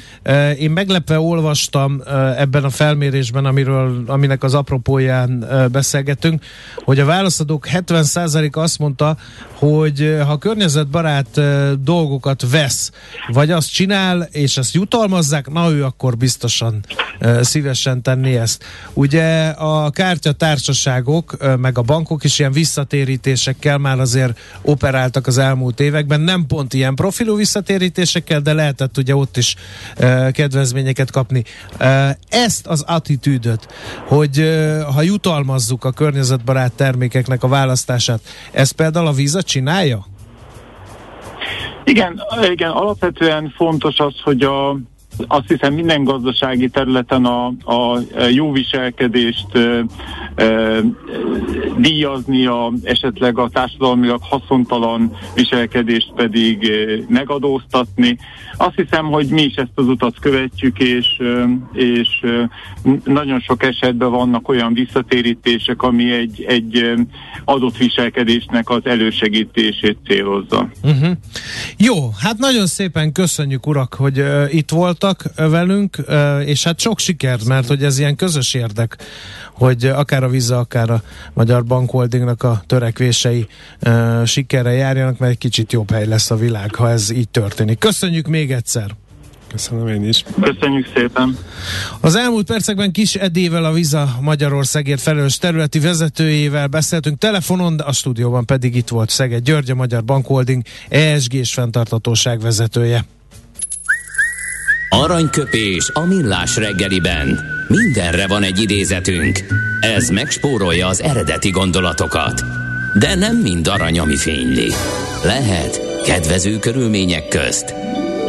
én 0.58 0.70
meglepve 0.70 1.20
olvastam 1.20 2.02
ebben 2.36 2.64
a 2.64 2.70
felmérésben, 2.70 3.44
amiről, 3.44 4.02
aminek 4.06 4.42
az 4.42 4.54
apropóján 4.54 5.46
beszélgetünk, 5.72 6.44
hogy 6.84 6.98
a 6.98 7.04
válaszadók 7.04 7.66
70%-a 7.72 8.58
azt 8.58 8.78
mondta, 8.78 9.16
hogy 9.52 10.16
ha 10.26 10.38
környezetbarát 10.38 11.40
dolgokat 11.82 12.50
vesz, 12.50 12.90
vagy 13.32 13.50
azt 13.50 13.72
csinál, 13.72 14.28
és 14.30 14.56
ezt 14.56 14.74
jutalmazzák, 14.74 15.50
na 15.50 15.70
ő 15.70 15.84
akkor 15.84 16.16
biztosan 16.16 16.84
szívesen 17.40 18.02
tenni 18.02 18.36
ezt. 18.36 18.64
Ugye 18.92 19.46
a 19.48 19.90
kártyatársaságok, 20.32 21.36
meg 21.60 21.78
a 21.78 21.82
bankok 21.82 22.24
is 22.24 22.38
ilyen 22.38 22.52
visszatérítésekkel 22.52 23.78
már 23.78 24.00
azért 24.00 24.38
operáltak 24.62 25.26
az 25.26 25.38
elmúlt 25.38 25.80
években, 25.80 26.20
nem 26.20 26.46
pont 26.46 26.74
ilyen 26.74 26.94
profilú 26.94 27.36
visszatérítésekkel, 27.36 28.40
de 28.40 28.52
lehetett 28.52 28.98
ugye 28.98 29.16
ott 29.16 29.36
is 29.36 29.56
kedvezményeket 30.32 31.10
kapni. 31.10 31.44
Ezt 32.28 32.66
az 32.66 32.84
attitűdöt, 32.86 33.68
hogy 34.06 34.60
ha 34.94 35.02
jutalmazzuk 35.02 35.84
a 35.84 35.90
környezetbarát 35.90 36.72
termékeknek 36.72 37.42
a 37.42 37.48
választását, 37.48 38.20
ez 38.52 38.70
például 38.70 39.06
a 39.06 39.12
víza 39.12 39.42
csinálja? 39.42 40.06
Igen, 41.84 42.20
igen, 42.50 42.70
alapvetően 42.70 43.52
fontos 43.56 43.98
az, 43.98 44.14
hogy 44.22 44.42
a 44.42 44.76
azt 45.26 45.48
hiszem 45.48 45.74
minden 45.74 46.04
gazdasági 46.04 46.68
területen 46.68 47.24
a, 47.24 47.46
a 47.46 48.00
jó 48.30 48.52
viselkedést 48.52 49.46
ö, 49.52 49.80
ö, 50.34 50.78
díjazni, 51.78 52.46
a, 52.46 52.72
esetleg 52.82 53.38
a 53.38 53.48
társadalmilag 53.48 54.20
haszontalan 54.22 55.16
viselkedést 55.34 56.12
pedig 56.14 56.70
ö, 56.70 56.96
megadóztatni. 57.08 58.18
Azt 58.56 58.76
hiszem, 58.76 59.06
hogy 59.06 59.26
mi 59.26 59.42
is 59.42 59.54
ezt 59.54 59.72
az 59.74 59.86
utat 59.86 60.18
követjük, 60.20 60.78
és, 60.78 61.06
ö, 61.18 61.44
és 61.72 62.08
ö, 62.22 62.42
nagyon 63.04 63.40
sok 63.40 63.62
esetben 63.62 64.10
vannak 64.10 64.48
olyan 64.48 64.74
visszatérítések, 64.74 65.82
ami 65.82 66.12
egy, 66.12 66.44
egy 66.48 66.94
adott 67.44 67.76
viselkedésnek 67.76 68.70
az 68.70 68.80
elősegítését 68.84 69.98
célozza. 70.06 70.68
Uh-huh. 70.82 71.10
Jó, 71.76 72.10
hát 72.18 72.38
nagyon 72.38 72.66
szépen 72.66 73.12
köszönjük, 73.12 73.66
urak, 73.66 73.94
hogy 73.94 74.18
uh, 74.18 74.54
itt 74.54 74.70
volt 74.70 75.01
voltak 75.02 75.50
velünk, 75.50 75.96
és 76.44 76.64
hát 76.64 76.80
sok 76.80 76.98
sikert, 76.98 77.44
mert 77.44 77.66
hogy 77.66 77.84
ez 77.84 77.98
ilyen 77.98 78.16
közös 78.16 78.54
érdek, 78.54 78.96
hogy 79.52 79.84
akár 79.84 80.24
a 80.24 80.28
Visa, 80.28 80.58
akár 80.58 80.90
a 80.90 81.02
Magyar 81.32 81.64
Bankholdingnak 81.64 82.42
a 82.42 82.62
törekvései 82.66 83.46
sikerre 84.24 84.72
járjanak, 84.72 85.18
mert 85.18 85.32
egy 85.32 85.38
kicsit 85.38 85.72
jobb 85.72 85.90
hely 85.90 86.06
lesz 86.06 86.30
a 86.30 86.36
világ, 86.36 86.74
ha 86.74 86.90
ez 86.90 87.10
így 87.10 87.28
történik. 87.28 87.78
Köszönjük 87.78 88.26
még 88.26 88.52
egyszer! 88.52 88.94
Köszönöm 89.50 89.88
én 89.88 90.08
is. 90.08 90.24
Köszönjük 90.40 90.86
szépen. 90.94 91.36
Az 92.00 92.14
elmúlt 92.14 92.46
percekben 92.46 92.92
Kis 92.92 93.14
Edével, 93.14 93.64
a 93.64 93.72
Viza 93.72 94.16
Magyarországért 94.20 95.00
felelős 95.00 95.36
területi 95.36 95.78
vezetőjével 95.78 96.66
beszéltünk 96.66 97.18
telefonon, 97.18 97.78
a 97.78 97.92
stúdióban 97.92 98.46
pedig 98.46 98.74
itt 98.74 98.88
volt 98.88 99.10
Szeged 99.10 99.42
György, 99.42 99.70
a 99.70 99.74
Magyar 99.74 100.04
Bankholding 100.04 100.62
ESG 100.88 101.34
és 101.34 101.52
fenntartatóság 101.52 102.40
vezetője. 102.40 103.04
Aranyköpés 104.94 105.90
a 105.92 106.06
millás 106.06 106.56
reggeliben. 106.56 107.40
Mindenre 107.68 108.26
van 108.26 108.42
egy 108.42 108.60
idézetünk. 108.60 109.38
Ez 109.80 110.08
megspórolja 110.08 110.86
az 110.86 111.02
eredeti 111.02 111.50
gondolatokat. 111.50 112.42
De 112.98 113.14
nem 113.14 113.36
mind 113.36 113.68
arany, 113.68 113.98
ami 113.98 114.16
fényli. 114.16 114.72
Lehet 115.24 115.80
kedvező 116.04 116.58
körülmények 116.58 117.28
közt 117.28 117.74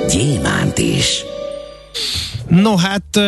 gyémánt 0.10 0.78
is. 0.78 1.24
No 2.48 2.76
hát 2.76 3.20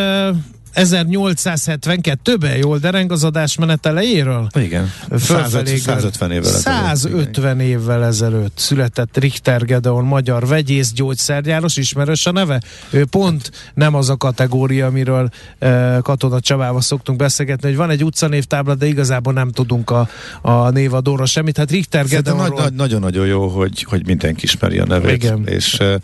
1872-ben 0.76 2.58
jól 2.58 2.78
dereng 2.78 3.12
az 3.12 3.24
adás 3.24 3.58
menet 3.58 3.86
elejéről? 3.86 4.48
Igen. 4.60 4.92
150 5.18 6.32
évvel 6.32 6.54
ezelőtt. 6.56 6.64
150 6.64 7.60
évvel 7.60 8.04
ezelőtt 8.04 8.58
született 8.58 9.18
Richter 9.18 9.66
Gedeon, 9.66 10.06
magyar 10.06 10.48
vegyész, 10.48 10.92
gyógyszergyáros, 10.92 11.78
ismerős 11.78 12.26
a 12.26 12.32
neve? 12.32 12.62
Ő 12.90 13.06
pont 13.06 13.52
nem 13.74 13.96
az 13.96 14.10
a 14.10 14.16
kategória, 14.16 14.86
amiről 14.86 15.30
uh, 15.62 15.98
Katona 16.02 16.40
Csabával 16.40 16.82
szoktunk 16.82 17.18
beszélgetni, 17.18 17.68
hogy 17.68 17.78
van 17.78 17.90
egy 17.90 18.04
utcanévtábla, 18.04 18.76
de 18.76 18.86
igazából 18.86 19.34
nem 19.34 19.52
tudunk 19.52 19.90
a, 19.90 20.10
a 20.42 20.70
névadóra 20.70 21.26
semmit. 21.26 21.58
Hát 21.58 21.72
Richter 21.72 22.06
Gedeonról... 22.06 22.62
Nagy, 22.62 22.74
nagyon-nagyon 22.74 23.26
jó, 23.26 23.48
hogy, 23.48 23.84
hogy 23.84 24.06
mindenki 24.06 24.44
ismeri 24.44 24.80
a 24.80 24.86
nevét. 24.86 25.14
Igen. 25.16 25.48
És 25.48 25.78
uh, 25.80 25.96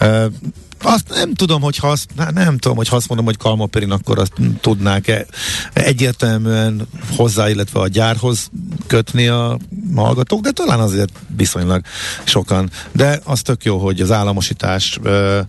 uh, 0.00 0.24
azt 0.86 1.08
nem 1.08 1.34
tudom, 1.34 1.62
hogy 1.62 1.76
ha 1.76 1.88
azt, 1.88 2.10
nem 2.34 2.58
tudom, 2.58 2.76
hogy 2.76 2.88
ha 2.88 2.96
azt 2.96 3.08
mondom, 3.08 3.26
hogy 3.26 3.36
Kalmoperin, 3.36 3.90
akkor 3.90 4.18
azt 4.18 4.32
tudnák-e 4.60 5.26
egyértelműen 5.72 6.86
hozzá, 7.16 7.50
illetve 7.50 7.80
a 7.80 7.88
gyárhoz 7.88 8.50
kötni 8.86 9.26
a 9.26 9.58
hallgatók, 9.94 10.40
de 10.40 10.50
talán 10.50 10.80
azért 10.80 11.12
viszonylag 11.36 11.82
sokan. 12.24 12.70
De 12.92 13.20
az 13.24 13.40
tök 13.42 13.64
jó, 13.64 13.78
hogy 13.78 14.00
az 14.00 14.10
államosítás 14.10 14.98
ö, 15.02 15.40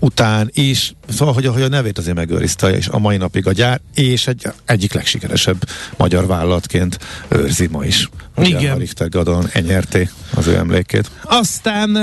után 0.00 0.50
is, 0.52 0.94
szóval, 1.08 1.34
hogy, 1.34 1.46
hogy 1.46 1.62
a 1.62 1.68
nevét 1.68 1.98
azért 1.98 2.16
megőrizte, 2.16 2.76
és 2.76 2.88
a 2.88 2.98
mai 2.98 3.16
napig 3.16 3.46
a 3.46 3.52
gyár, 3.52 3.80
és 3.94 4.26
egy 4.26 4.46
egyik 4.64 4.92
legsikeresebb 4.92 5.68
magyar 5.96 6.26
vállalatként 6.26 6.98
őrzi 7.28 7.66
ma 7.66 7.84
is. 7.84 8.08
Igen. 8.36 8.74
A 8.74 8.78
Richter 8.78 9.08
Gadon 9.08 9.46
enyerté 9.52 10.08
az 10.34 10.46
ő 10.46 10.56
emlékét. 10.56 11.10
Aztán, 11.24 11.96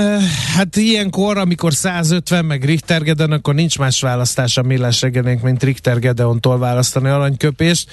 hát 0.54 0.76
ilyenkor, 0.76 1.38
amikor 1.38 1.72
150 1.72 2.44
meg 2.44 2.64
Richter 2.64 3.02
Gedeon, 3.02 3.32
akkor 3.32 3.54
nincs 3.54 3.78
más 3.78 4.00
választás 4.00 4.56
a 4.56 4.62
millás 4.62 5.00
reggelénk, 5.00 5.42
mint 5.42 5.62
Richter 5.62 5.98
Gedeontól 5.98 6.58
választani 6.58 7.08
aranyköpést. 7.08 7.90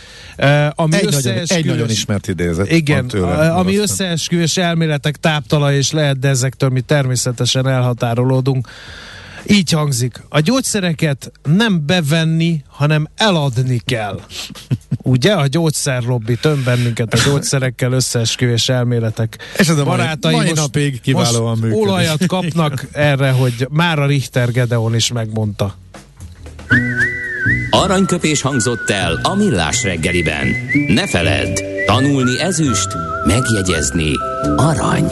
Ami 0.75 0.95
egy, 0.95 1.11
nagyon, 1.11 1.37
egy 1.45 1.65
nagyon 1.65 1.89
ismert 1.89 2.27
idézet. 2.27 2.71
Igen, 2.71 3.07
tőle, 3.07 3.49
ami 3.49 3.77
összeesküvés 3.77 4.57
elméletek 4.57 5.15
táptala, 5.15 5.73
és 5.73 5.91
lehet, 5.91 6.19
de 6.19 6.27
ezektől 6.27 6.69
mi 6.69 6.81
természetesen 6.81 7.67
elhatárolódunk. 7.67 8.67
Így 9.47 9.71
hangzik. 9.71 10.23
A 10.29 10.39
gyógyszereket 10.39 11.31
nem 11.43 11.85
bevenni, 11.85 12.63
hanem 12.67 13.07
eladni 13.15 13.81
kell. 13.85 14.19
Ugye? 15.01 15.33
A 15.33 15.47
gyógyszerlobbi 15.47 16.35
töm 16.35 16.63
bennünket 16.63 17.13
a 17.13 17.17
gyógyszerekkel 17.25 17.91
összeesküvés 17.91 18.69
elméletek. 18.69 19.37
És 19.57 19.67
ez 19.67 19.77
a 19.77 19.83
barátai 19.83 20.35
mai, 20.35 20.45
mai 20.45 20.53
napig 20.55 21.01
kiválóan 21.01 21.49
most 21.49 21.61
működik. 21.61 21.83
olajat 21.83 22.25
kapnak 22.25 22.85
erre, 22.91 23.31
hogy 23.31 23.67
már 23.69 23.99
a 23.99 24.05
Richter 24.05 24.51
Gedeon 24.51 24.95
is 24.95 25.11
megmondta. 25.11 25.75
Aranyköpés 27.69 28.41
hangzott 28.41 28.89
el 28.89 29.19
a 29.23 29.35
millás 29.35 29.83
reggeliben. 29.83 30.47
Ne 30.87 31.07
feledd, 31.07 31.61
tanulni 31.85 32.39
ezüst, 32.39 32.87
megjegyezni 33.25 34.11
arany. 34.55 35.11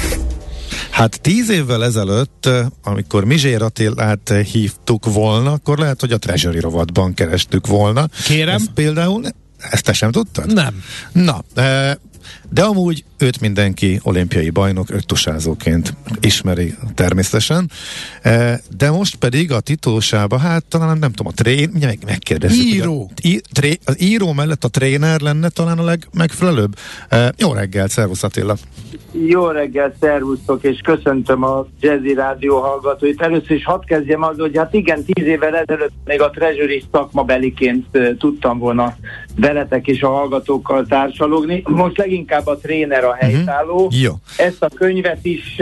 Hát 0.91 1.21
tíz 1.21 1.49
évvel 1.49 1.83
ezelőtt, 1.83 2.49
amikor 2.83 3.23
Mizsér 3.23 3.61
Attilát 3.61 4.33
hívtuk 4.51 5.13
volna, 5.13 5.51
akkor 5.51 5.77
lehet, 5.77 5.99
hogy 5.99 6.11
a 6.11 6.17
Treasury 6.17 6.59
rovatban 6.59 7.13
kerestük 7.13 7.67
volna. 7.67 8.07
Kérem. 8.23 8.55
Ezt 8.55 8.71
például, 8.73 9.23
ezt 9.57 9.83
te 9.83 9.93
sem 9.93 10.11
tudtad? 10.11 10.53
Nem. 10.53 10.83
Na, 11.11 11.43
e, 11.55 11.99
de 12.49 12.63
amúgy 12.63 13.03
őt 13.17 13.41
mindenki 13.41 13.99
olimpiai 14.03 14.49
bajnok 14.49 14.89
öttusázóként 14.89 15.95
ismeri 16.19 16.73
természetesen, 16.95 17.71
de 18.77 18.91
most 18.91 19.15
pedig 19.15 19.51
a 19.51 19.59
titulsába, 19.59 20.37
hát 20.37 20.65
talán 20.65 20.97
nem 20.97 21.11
tudom, 21.11 21.31
a 21.37 21.41
trén, 21.41 21.71
meg, 21.79 21.99
megkérdezzük. 22.05 22.65
Író. 22.65 23.09
A, 23.09 23.27
í, 23.27 23.39
tré, 23.51 23.77
az 23.85 24.01
író 24.01 24.33
mellett 24.33 24.63
a 24.63 24.67
tréner 24.67 25.21
lenne 25.21 25.49
talán 25.49 25.79
a 25.79 25.83
legmegfelelőbb. 25.83 26.75
Jó 27.37 27.53
reggel, 27.53 27.87
szervusz 27.87 28.23
Attila! 28.23 28.55
Jó 29.27 29.47
reggel, 29.47 29.95
szervusztok, 29.99 30.63
és 30.63 30.79
köszöntöm 30.83 31.43
a 31.43 31.65
Jazzy 31.79 32.13
Rádió 32.13 32.59
hallgatóit. 32.59 33.21
Először 33.21 33.51
is 33.51 33.63
hadd 33.63 33.85
kezdjem 33.85 34.23
az, 34.23 34.37
hogy 34.37 34.57
hát 34.57 34.73
igen, 34.73 35.03
tíz 35.03 35.25
évvel 35.25 35.55
ezelőtt 35.55 35.91
még 36.05 36.21
a 36.21 36.29
Treasury 36.29 36.83
szakmabeliként 36.91 37.85
tudtam 38.17 38.59
volna 38.59 38.95
veletek 39.35 39.87
és 39.87 40.01
a 40.01 40.09
hallgatókkal 40.09 40.85
társalogni. 40.85 41.63
Most 41.65 41.97
leginkább 41.97 42.47
a 42.47 42.57
tréner 42.57 43.03
a 43.03 43.13
helytálló. 43.13 43.75
Uh-huh. 43.75 44.01
Jó. 44.01 44.13
Ezt 44.37 44.63
a 44.63 44.69
könyvet 44.75 45.25
is, 45.25 45.57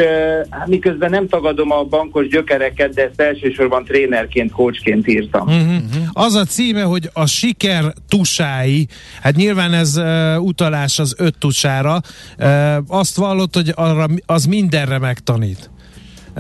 hát 0.50 0.68
miközben 0.68 1.10
nem 1.10 1.28
tagadom 1.28 1.72
a 1.72 1.84
bankos 1.84 2.28
gyökereket, 2.28 2.94
de 2.94 3.04
ezt 3.04 3.22
elsősorban 3.22 3.84
trénerként, 3.84 4.52
coachként 4.52 5.08
írtam. 5.08 5.48
Uh-huh. 5.48 5.82
Az 6.12 6.36
a 6.36 6.44
címe, 6.44 6.82
hogy 6.82 7.10
a 7.14 7.26
siker 7.26 7.94
tusái, 8.10 8.88
hát 9.22 9.36
nyilván 9.36 9.74
ez 9.74 9.98
uh, 9.98 10.44
utalás 10.44 11.00
az 11.00 11.16
öt 11.18 11.38
tusára, 11.38 12.02
uh, 12.40 12.76
azt 12.88 13.16
vallott, 13.16 13.54
hogy 13.54 13.72
arra, 13.76 14.06
az 14.26 14.46
mindenre 14.46 15.00
megtanít. 15.00 15.70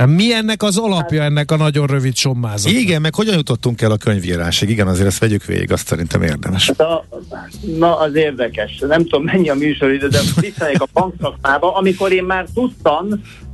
Mi 0.05 0.33
ennek 0.33 0.63
az 0.63 0.77
alapja 0.77 1.23
ennek 1.23 1.51
a 1.51 1.57
nagyon 1.57 1.87
rövid 1.87 2.15
sommázat? 2.15 2.71
Igen, 2.71 3.01
meg 3.01 3.15
hogyan 3.15 3.35
jutottunk 3.35 3.81
el 3.81 3.91
a 3.91 3.97
könyvírásig? 3.97 4.69
Igen, 4.69 4.87
azért 4.87 5.07
ezt 5.07 5.19
vegyük 5.19 5.45
végig, 5.45 5.71
azt 5.71 5.87
szerintem 5.87 6.21
érdemes. 6.21 6.67
Hát 6.67 6.79
a, 6.79 7.05
na, 7.77 7.99
az 7.99 8.15
érdekes. 8.15 8.83
Nem 8.87 9.03
tudom, 9.03 9.23
mennyi 9.23 9.49
a 9.49 9.55
műsoridő, 9.55 10.07
de 10.07 10.19
visszamegyek 10.39 10.81
a 10.81 10.87
bankszakmába, 10.93 11.75
amikor 11.75 12.11
én 12.11 12.23
már 12.23 12.45
tudtam, 12.53 13.07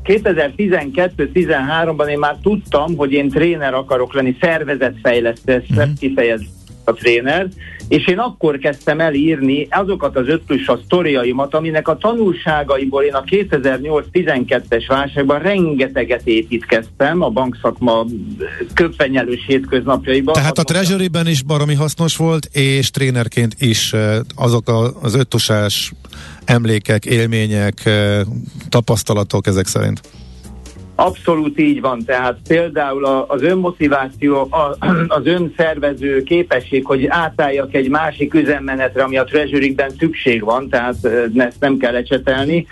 2012-13-ban 0.03 2.09
én 2.09 2.19
már 2.19 2.37
tudtam, 2.41 2.95
hogy 2.95 3.11
én 3.11 3.29
tréner 3.29 3.73
akarok 3.73 4.13
lenni, 4.13 4.37
szervezetfejlesztő, 4.41 5.53
ezt 5.53 5.69
uh-huh. 5.69 5.93
kifejez 5.99 6.41
a 6.87 6.93
tréner, 6.93 7.47
és 7.87 8.07
én 8.07 8.17
akkor 8.17 8.57
kezdtem 8.57 8.99
el 8.99 9.13
írni 9.13 9.67
azokat 9.69 10.15
az 10.15 10.27
ötlős 10.27 10.67
a 10.67 10.79
sztoriaimat, 10.85 11.53
aminek 11.53 11.87
a 11.87 11.97
tanulságaiból 11.97 13.03
én 13.03 13.13
a 13.13 13.23
2008-12-es 13.23 14.83
válságban 14.87 15.39
rengeteget 15.39 16.21
építkeztem 16.23 17.21
a 17.21 17.29
bankszakma 17.29 18.05
köppenyelős 18.73 19.43
hétköznapjaiban. 19.47 20.33
Tehát 20.33 20.57
a 20.57 20.63
Treasury-ben 20.63 21.27
is 21.27 21.41
baromi 21.41 21.73
hasznos 21.73 22.15
volt, 22.15 22.45
és 22.51 22.91
trénerként 22.91 23.55
is 23.59 23.93
eh, 23.93 24.17
azok 24.35 24.93
az 25.01 25.15
öttusás 25.15 25.91
emlékek, 26.45 27.05
élmények, 27.05 27.85
eh, 27.85 28.21
tapasztalatok 28.69 29.47
ezek 29.47 29.67
szerint. 29.67 30.01
Abszolút 30.95 31.59
így 31.59 31.81
van, 31.81 32.03
tehát 32.05 32.37
például 32.47 33.05
az 33.05 33.41
önmotiváció, 33.41 34.47
az 35.07 35.25
önszervező 35.25 36.23
képesség, 36.23 36.85
hogy 36.85 37.05
átálljak 37.07 37.73
egy 37.73 37.89
másik 37.89 38.33
üzemmenetre, 38.33 39.03
ami 39.03 39.17
a 39.17 39.23
treasury 39.23 39.75
szükség 39.99 40.43
van, 40.43 40.69
tehát 40.69 40.95
ezt 41.35 41.59
nem 41.59 41.77
kell 41.77 41.95
ecsetelni, 41.95 42.67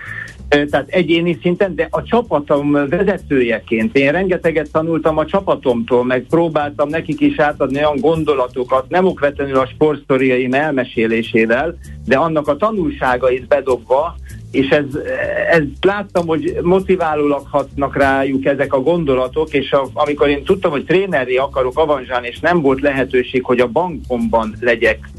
tehát 0.48 0.90
egyéni 0.90 1.38
szinten, 1.42 1.76
de 1.76 1.88
a 1.92 2.04
csapatom 2.04 2.72
vezetőjeként 2.72 3.98
én 3.98 4.12
rengeteget 4.12 4.72
tanultam 4.72 5.18
a 5.18 5.26
csapatomtól, 5.26 6.06
meg 6.06 6.26
próbáltam 6.30 6.90
nekik 6.90 7.22
is 7.22 7.40
átadni 7.40 7.78
olyan 7.78 8.00
gondolatokat, 8.00 8.90
nem 8.90 9.06
okvetlenül 9.06 9.58
a 9.58 9.68
sportsztoriaim 9.68 10.54
elmesélésével, 10.54 11.78
de 12.06 12.18
annak 12.18 12.48
a 12.48 12.56
tanulságait 12.56 13.48
bedobva, 13.48 14.16
és 14.54 14.70
ez, 14.70 14.86
ez 15.50 15.64
láttam, 15.82 16.28
hogy 16.28 16.58
motiválólag 16.62 17.48
hatnak 17.50 17.96
rájuk 17.96 18.46
ezek 18.46 18.74
a 18.74 18.82
gondolatok, 18.82 19.54
és 19.54 19.72
a, 19.72 19.88
amikor 19.94 20.28
én 20.28 20.44
tudtam, 20.44 20.72
hogy 20.72 20.86
tréneri 20.86 21.38
akarok 21.38 21.78
avanzsálni, 21.78 22.28
és 22.28 22.40
nem 22.40 22.62
volt 22.62 22.82
lehetőség, 22.82 23.44
hogy 23.44 23.60
a 23.60 23.68
bankomban 23.68 24.56
legyek 24.60 25.10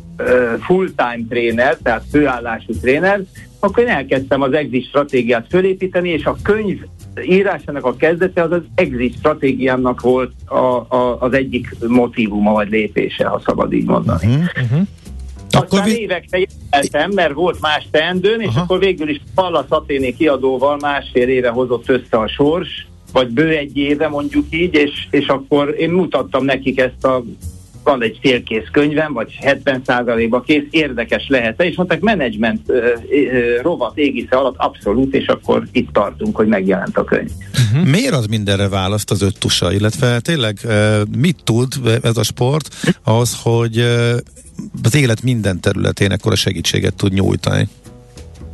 full-time 0.60 1.26
tréner, 1.28 1.76
tehát 1.82 2.04
főállású 2.10 2.72
tréner, 2.80 3.20
akkor 3.58 3.82
én 3.82 3.88
elkezdtem 3.88 4.42
az 4.42 4.52
exit 4.52 4.86
stratégiát 4.86 5.46
fölépíteni, 5.48 6.08
és 6.08 6.24
a 6.24 6.36
könyv 6.42 6.78
írásának 7.22 7.84
a 7.84 7.96
kezdete 7.96 8.42
az 8.42 8.52
az 8.52 8.62
exit 8.74 9.16
stratégiámnak 9.16 10.00
volt 10.00 10.32
a, 10.44 10.56
a, 10.96 11.16
az 11.20 11.32
egyik 11.32 11.76
motivuma 11.86 12.52
vagy 12.52 12.68
lépése, 12.68 13.26
ha 13.26 13.42
szabad 13.44 13.72
így 13.72 13.86
mondani. 13.86 14.26
Uh-huh, 14.26 14.86
uh-huh. 15.54 15.64
Aztán 15.64 15.80
akkor 15.80 15.92
vi- 15.92 16.00
évekre 16.00 16.38
jöttem, 16.38 17.10
mert 17.10 17.32
volt 17.32 17.60
más 17.60 17.88
teendőm, 17.90 18.40
és 18.40 18.46
Aha. 18.46 18.60
akkor 18.60 18.78
végül 18.78 19.08
is 19.08 19.20
Pallas 19.34 19.66
Athéné 19.68 20.12
kiadóval 20.12 20.76
másfél 20.80 21.28
éve 21.28 21.48
hozott 21.48 21.88
össze 21.88 22.18
a 22.18 22.28
sors, 22.28 22.86
vagy 23.12 23.28
bő 23.28 23.48
egy 23.48 23.76
éve 23.76 24.08
mondjuk 24.08 24.46
így, 24.50 24.74
és, 24.74 25.06
és 25.10 25.26
akkor 25.26 25.74
én 25.78 25.90
mutattam 25.90 26.44
nekik 26.44 26.80
ezt 26.80 27.04
a 27.04 27.22
van 27.84 28.02
egy 28.02 28.18
félkész 28.20 28.68
könyvem, 28.72 29.12
vagy 29.12 29.38
70%-ba 29.40 30.40
kész, 30.40 30.62
érdekes 30.70 31.26
lehet 31.28 31.62
és 31.62 31.76
mondták, 31.76 32.00
menedzsment 32.00 32.60
rovat 33.62 33.98
égisze 33.98 34.36
alatt 34.36 34.54
abszolút, 34.56 35.14
és 35.14 35.26
akkor 35.26 35.66
itt 35.72 35.92
tartunk, 35.92 36.36
hogy 36.36 36.46
megjelent 36.46 36.96
a 36.96 37.04
könyv. 37.04 37.30
Uh-huh. 37.52 37.90
Miért 37.90 38.14
az 38.14 38.26
mindenre 38.26 38.68
választ 38.68 39.10
az 39.10 39.22
öt 39.22 39.38
tusa, 39.38 39.72
illetve 39.72 40.20
tényleg 40.20 40.58
mit 41.18 41.36
tud 41.44 41.72
ez 42.02 42.16
a 42.16 42.22
sport 42.22 42.68
az, 43.02 43.38
hogy 43.42 43.84
az 44.82 44.94
élet 44.94 45.22
minden 45.22 45.60
területén 45.60 46.10
ekkora 46.10 46.36
segítséget 46.36 46.94
tud 46.94 47.12
nyújtani? 47.12 47.68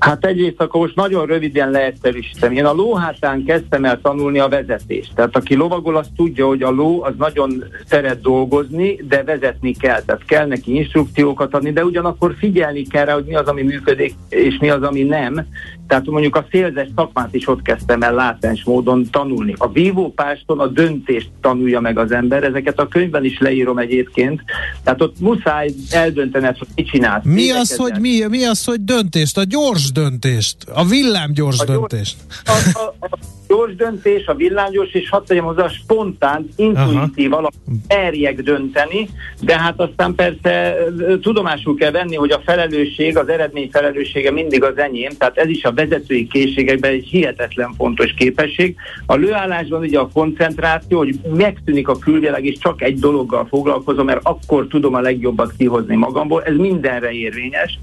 Hát 0.01 0.25
egyrészt 0.25 0.61
akkor 0.61 0.81
most 0.81 0.95
nagyon 0.95 1.27
röviden 1.27 1.71
leegyszerűsítem. 1.71 2.53
Én 2.53 2.65
a 2.65 2.73
lóhátán 2.73 3.45
kezdtem 3.45 3.85
el 3.85 4.01
tanulni 4.01 4.39
a 4.39 4.49
vezetést. 4.49 5.15
Tehát 5.15 5.37
aki 5.37 5.55
lovagol, 5.55 5.97
az 5.97 6.07
tudja, 6.17 6.47
hogy 6.47 6.63
a 6.63 6.71
ló 6.71 7.03
az 7.03 7.13
nagyon 7.19 7.65
szeret 7.87 8.21
dolgozni, 8.21 9.01
de 9.09 9.23
vezetni 9.23 9.75
kell. 9.75 10.03
Tehát 10.03 10.25
kell 10.25 10.47
neki 10.47 10.75
instrukciókat 10.75 11.55
adni, 11.55 11.73
de 11.73 11.85
ugyanakkor 11.85 12.35
figyelni 12.39 12.83
kell 12.83 13.05
rá, 13.05 13.15
hogy 13.15 13.25
mi 13.25 13.35
az, 13.35 13.47
ami 13.47 13.63
működik, 13.63 14.15
és 14.29 14.59
mi 14.61 14.71
az, 14.71 14.83
ami 14.83 15.03
nem. 15.03 15.47
Tehát 15.91 16.07
mondjuk 16.07 16.37
a 16.37 16.47
szélzes 16.51 16.89
szakmát 16.97 17.35
is 17.35 17.49
ott 17.49 17.63
kezdtem 17.63 18.03
el 18.03 18.15
látens 18.15 18.65
módon 18.65 19.07
tanulni. 19.11 19.55
A 19.59 19.73
vívópáston 19.73 20.59
a 20.59 20.67
döntést 20.67 21.31
tanulja 21.41 21.81
meg 21.81 21.99
az 21.99 22.13
ember, 22.13 22.45
ezeket 22.45 22.79
a 22.79 22.89
könyvben 22.89 23.25
is 23.25 23.39
leírom 23.39 23.79
egyébként. 23.79 24.43
Tehát 24.85 25.03
ott 25.03 25.21
muszáj 25.21 25.71
eldöntened, 25.91 26.59
hogy 26.59 26.69
mit 26.75 26.87
csinálsz. 26.87 27.25
Mi 27.25 27.51
az, 27.51 27.77
hogy, 27.77 28.01
mi, 28.01 28.27
mi 28.29 28.45
az, 28.45 28.65
hogy 28.65 28.85
döntést? 28.85 29.39
A 29.39 29.45
gyors 29.45 29.90
döntést, 29.93 30.57
a 30.75 30.85
villám 30.85 31.33
gyors 31.33 31.61
a 31.61 31.65
döntést. 31.65 32.17
Gyors, 32.45 32.75
a, 32.75 32.95
a, 32.99 33.07
a 33.11 33.19
gyors 33.51 33.75
döntés, 33.75 34.27
a 34.27 34.35
villámgyors, 34.35 34.93
és 34.93 35.09
hadd 35.09 35.25
tegyem 35.27 35.45
hozzá 35.45 35.69
spontán, 35.69 36.49
intuitív 36.57 37.33
alap 37.33 37.53
merjek 37.89 38.43
dönteni, 38.43 39.09
de 39.41 39.59
hát 39.59 39.81
aztán 39.81 40.15
persze 40.15 40.77
tudomásul 41.23 41.77
kell 41.77 41.91
venni, 41.91 42.17
hogy 42.17 42.31
a 42.31 42.41
felelősség, 42.45 43.17
az 43.17 43.29
eredmény 43.29 43.69
felelőssége 43.73 44.31
mindig 44.31 44.65
az 44.65 44.79
enyém, 44.79 45.11
tehát 45.19 45.37
ez 45.37 45.49
is 45.49 45.65
a 45.65 45.73
vezetői 45.73 46.27
készségekben 46.27 46.91
egy 46.91 47.07
hihetetlen 47.07 47.75
fontos 47.77 48.15
képesség. 48.15 48.77
A 49.07 49.15
lőállásban 49.15 49.81
ugye 49.81 49.99
a 49.99 50.09
koncentráció, 50.09 50.99
hogy 50.99 51.21
megtűnik 51.35 51.89
a 51.89 51.99
külvilág, 51.99 52.45
és 52.45 52.59
csak 52.59 52.83
egy 52.83 52.99
dologgal 52.99 53.47
foglalkozom, 53.47 54.07
mert 54.07 54.21
akkor 54.23 54.67
tudom 54.67 54.95
a 54.95 55.01
legjobbat 55.01 55.53
kihozni 55.59 55.97
magamból, 55.97 56.43
ez 56.43 56.57
mindenre 56.57 57.11
érvényes. 57.11 57.79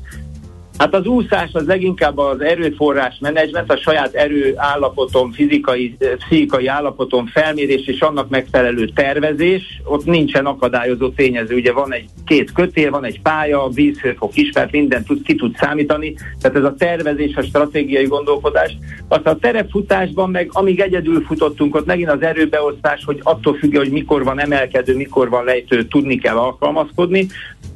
Hát 0.77 0.93
az 0.93 1.05
úszás 1.05 1.49
az 1.53 1.65
leginkább 1.65 2.17
az 2.17 2.41
erőforrás 2.41 3.17
menedzsment, 3.19 3.71
a 3.71 3.77
saját 3.77 4.13
erőállapotom, 4.13 5.31
fizikai, 5.31 5.95
eh, 5.99 6.09
pszichikai 6.17 6.67
állapotom 6.67 7.25
felmérés 7.25 7.87
és 7.87 7.99
annak 7.99 8.29
megfelelő 8.29 8.87
tervezés. 8.87 9.81
Ott 9.83 10.05
nincsen 10.05 10.45
akadályozó 10.45 11.09
tényező. 11.09 11.55
Ugye 11.55 11.71
van 11.71 11.93
egy 11.93 12.05
két 12.25 12.51
kötél, 12.51 12.91
van 12.91 13.05
egy 13.05 13.21
pálya, 13.21 13.67
vízhőfok 13.73 14.35
ismert, 14.35 14.71
minden 14.71 15.03
tud, 15.03 15.23
ki 15.23 15.35
tud 15.35 15.55
számítani. 15.57 16.15
Tehát 16.41 16.57
ez 16.57 16.63
a 16.63 16.75
tervezés, 16.77 17.35
a 17.35 17.41
stratégiai 17.41 18.05
gondolkodás. 18.05 18.77
Aztán 19.07 19.33
a 19.33 19.39
terepfutásban 19.39 20.29
meg, 20.29 20.49
amíg 20.51 20.79
egyedül 20.79 21.21
futottunk, 21.21 21.75
ott 21.75 21.85
megint 21.85 22.11
az 22.11 22.21
erőbeosztás, 22.21 23.03
hogy 23.05 23.19
attól 23.23 23.53
függ, 23.53 23.77
hogy 23.77 23.91
mikor 23.91 24.23
van 24.23 24.39
emelkedő, 24.39 24.95
mikor 24.95 25.29
van 25.29 25.43
lejtő, 25.43 25.83
tudni 25.83 26.17
kell 26.17 26.37
alkalmazkodni. 26.37 27.27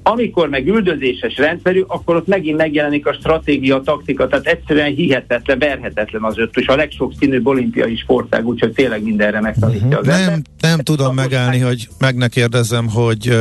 Amikor 0.04 0.50
meg 0.50 0.68
üldözéses 0.68 1.38
rendszerű, 1.38 1.82
akkor 1.88 2.16
ott 2.16 2.28
megint 2.28 2.58
megjelenik 2.58 2.91
a 3.00 3.14
stratégia, 3.14 3.76
a 3.76 3.82
taktika, 3.82 4.28
tehát 4.28 4.46
egyszerűen 4.46 4.94
hihetetlen, 4.94 5.60
verhetetlen 5.60 6.24
az 6.24 6.38
öt, 6.38 6.58
és 6.58 6.68
a 6.68 6.76
legsokszínűbb 6.76 7.48
olimpiai 7.48 7.96
sportág, 7.96 8.48
úgyhogy 8.48 8.72
tényleg 8.72 9.04
mindenre 9.04 9.42
megtanítja 9.42 9.98
az 9.98 10.08
uh-huh. 10.08 10.26
Nem, 10.26 10.42
nem 10.60 10.80
tudom 10.80 11.16
megállni, 11.16 11.60
hogy 11.60 11.88
meg 12.00 12.16
ne 12.16 12.28
kérdezzem, 12.28 12.90
hogy 12.90 13.38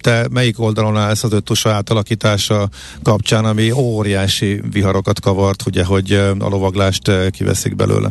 te 0.00 0.26
melyik 0.30 0.60
oldalon 0.60 0.96
állsz 0.96 1.24
az 1.24 1.32
öttusa 1.32 1.70
átalakítása 1.70 2.68
kapcsán, 3.02 3.44
ami 3.44 3.70
óriási 3.70 4.60
viharokat 4.72 5.20
kavart, 5.20 5.62
ugye, 5.66 5.84
hogy 5.84 6.12
a 6.38 6.48
lovaglást 6.48 7.30
kiveszik 7.30 7.76
belőle. 7.76 8.08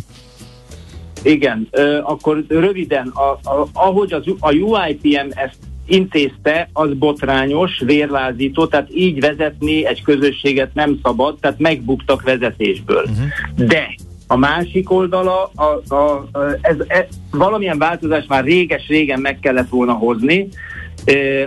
Igen, 1.24 1.70
akkor 2.04 2.44
röviden, 2.48 3.08
a, 3.08 3.50
a, 3.50 3.68
ahogy 3.74 4.14
az, 4.14 4.24
a 4.40 4.54
UIPM 4.54 5.30
ezt 5.30 5.58
intézte, 5.90 6.70
az 6.74 6.94
botrányos, 6.94 7.82
vérlázító, 7.86 8.66
tehát 8.68 8.90
így 8.94 9.20
vezetni 9.20 9.86
egy 9.86 10.02
közösséget 10.02 10.74
nem 10.74 11.00
szabad, 11.04 11.38
tehát 11.40 11.60
megbuktak 11.60 12.22
vezetésből. 12.22 13.04
Uh-huh. 13.04 13.68
De 13.68 13.96
a 14.28 14.38
másik 14.38 14.92
oldala, 14.92 15.52
a, 15.56 15.96
a, 15.96 16.28
ez, 16.62 16.76
ez, 16.88 17.06
valamilyen 17.32 17.78
változás 17.78 18.26
már 18.28 18.44
réges-régen 18.44 19.20
meg 19.20 19.40
kellett 19.40 19.70
volna 19.70 19.94
hozni. 19.94 20.48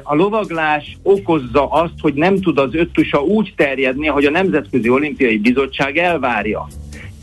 A 0.03 0.15
lovaglás 0.15 0.99
okozza 1.03 1.69
azt, 1.69 1.93
hogy 2.01 2.15
nem 2.15 2.41
tud 2.41 2.59
az 2.59 2.75
öttusa 2.75 3.23
úgy 3.23 3.53
terjedni, 3.57 4.07
hogy 4.07 4.25
a 4.25 4.31
Nemzetközi 4.31 4.89
Olimpiai 4.89 5.39
Bizottság 5.39 5.97
elvárja. 5.97 6.67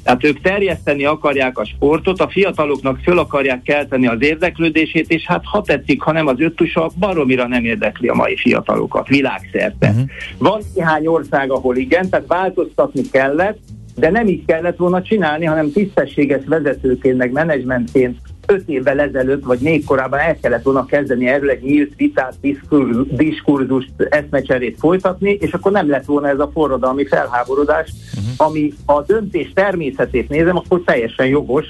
Tehát 0.03 0.23
ők 0.23 0.41
terjeszteni 0.41 1.05
akarják 1.05 1.57
a 1.57 1.65
sportot, 1.65 2.21
a 2.21 2.29
fiataloknak 2.29 2.99
föl 3.03 3.19
akarják 3.19 3.61
kelteni 3.61 4.07
az 4.07 4.17
érdeklődését, 4.19 5.11
és 5.11 5.25
hát 5.25 5.41
ha 5.43 5.61
tetszik, 5.61 6.01
ha 6.01 6.11
nem 6.11 6.27
az 6.27 6.39
öttusa, 6.39 6.89
baromira 6.99 7.47
nem 7.47 7.65
érdekli 7.65 8.07
a 8.07 8.13
mai 8.13 8.35
fiatalokat 8.35 9.07
világszerte. 9.07 9.89
Uh-huh. 9.89 10.03
Van 10.37 10.61
néhány 10.75 11.07
ország, 11.07 11.51
ahol 11.51 11.75
igen, 11.75 12.09
tehát 12.09 12.27
változtatni 12.27 13.01
kellett, 13.11 13.57
de 13.95 14.09
nem 14.09 14.27
így 14.27 14.45
kellett 14.45 14.77
volna 14.77 15.01
csinálni, 15.01 15.45
hanem 15.45 15.71
tisztességes 15.71 16.41
vezetőként, 16.45 17.17
meg 17.17 17.31
menedzsmentként 17.31 18.17
öt 18.49 18.69
évvel 18.69 18.99
ezelőtt, 18.99 19.43
vagy 19.43 19.59
még 19.59 19.85
korábban 19.85 20.19
el 20.19 20.39
kellett 20.39 20.63
volna 20.63 20.85
kezdeni 20.85 21.27
erről 21.27 21.49
egy 21.49 21.61
nyílt 21.61 21.95
vitát, 21.95 22.33
diskurzust, 23.09 23.91
eszmecserét 23.97 24.77
folytatni, 24.79 25.31
és 25.31 25.51
akkor 25.51 25.71
nem 25.71 25.89
lett 25.89 26.05
volna 26.05 26.27
ez 26.27 26.39
a 26.39 26.49
forradalmi 26.53 27.05
felháborodás, 27.05 27.91
uh-huh. 28.13 28.47
ami 28.47 28.73
a 28.85 29.01
döntés 29.01 29.51
természetét 29.53 30.29
nézem, 30.29 30.57
akkor 30.57 30.81
teljesen 30.85 31.27
jogos, 31.27 31.65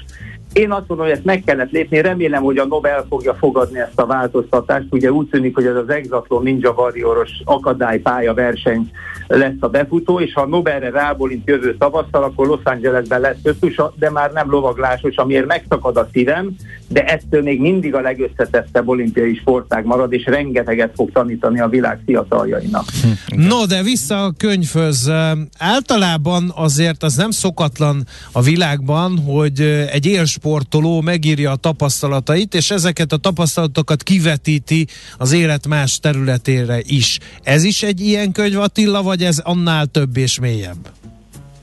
én 0.52 0.70
azt 0.72 0.88
mondom, 0.88 1.06
hogy 1.06 1.14
ezt 1.14 1.24
meg 1.24 1.42
kellett 1.46 1.70
lépni, 1.70 2.00
remélem, 2.00 2.42
hogy 2.42 2.58
a 2.58 2.66
Nobel 2.66 3.06
fogja 3.08 3.34
fogadni 3.34 3.78
ezt 3.78 4.00
a 4.00 4.06
változtatást. 4.06 4.86
Ugye 4.90 5.12
úgy 5.12 5.28
tűnik, 5.28 5.54
hogy 5.54 5.66
ez 5.66 5.76
az 5.76 5.88
Exatlon 5.88 6.42
Ninja 6.42 6.70
Warrioros 6.70 7.30
akadálypálya 7.44 8.34
verseny 8.34 8.90
lesz 9.36 9.56
a 9.60 9.68
befutó, 9.68 10.20
és 10.20 10.32
ha 10.32 10.46
Nobelre 10.46 10.90
rábólint 10.90 11.48
jövő 11.48 11.76
tavasszal, 11.76 12.22
akkor 12.22 12.46
Los 12.46 12.60
Angelesben 12.64 13.20
lesz 13.20 13.36
ötusa, 13.42 13.94
de 13.98 14.10
már 14.10 14.32
nem 14.32 14.50
lovaglásos, 14.50 15.16
amiért 15.16 15.46
megszakad 15.46 15.96
a 15.96 16.08
szívem, 16.12 16.56
de 16.88 17.04
ettől 17.04 17.42
még 17.42 17.60
mindig 17.60 17.94
a 17.94 18.00
legösszetettebb 18.00 18.88
olimpiai 18.88 19.34
sportág 19.34 19.84
marad, 19.84 20.12
és 20.12 20.24
rengeteget 20.24 20.92
fog 20.94 21.10
tanítani 21.12 21.60
a 21.60 21.68
világ 21.68 22.00
fiataljainak. 22.06 22.84
No, 23.26 23.66
de 23.66 23.82
vissza 23.82 24.24
a 24.24 24.32
könyvhöz. 24.36 25.10
Általában 25.58 26.52
azért 26.54 27.02
az 27.02 27.14
nem 27.14 27.30
szokatlan 27.30 28.06
a 28.32 28.42
világban, 28.42 29.18
hogy 29.18 29.60
egy 29.92 30.06
éls 30.06 30.30
sportoló 30.30 31.00
megírja 31.00 31.50
a 31.50 31.56
tapasztalatait, 31.56 32.54
és 32.54 32.70
ezeket 32.70 33.12
a 33.12 33.16
tapasztalatokat 33.16 34.02
kivetíti 34.02 34.86
az 35.18 35.32
élet 35.32 35.66
más 35.66 35.98
területére 35.98 36.80
is. 36.86 37.18
Ez 37.42 37.62
is 37.64 37.82
egy 37.82 38.00
ilyen 38.00 38.32
könyv, 38.32 38.58
Attila, 38.58 39.02
vagy 39.02 39.19
ez 39.22 39.38
annál 39.38 39.86
több 39.86 40.16
és 40.16 40.40
mélyebb? 40.40 40.88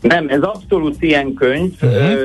Nem, 0.02 0.28
ez 0.30 0.42
abszolút 0.42 0.96
ilyen 1.02 1.34
könyv. 1.34 1.74
Uh-huh 1.82 2.20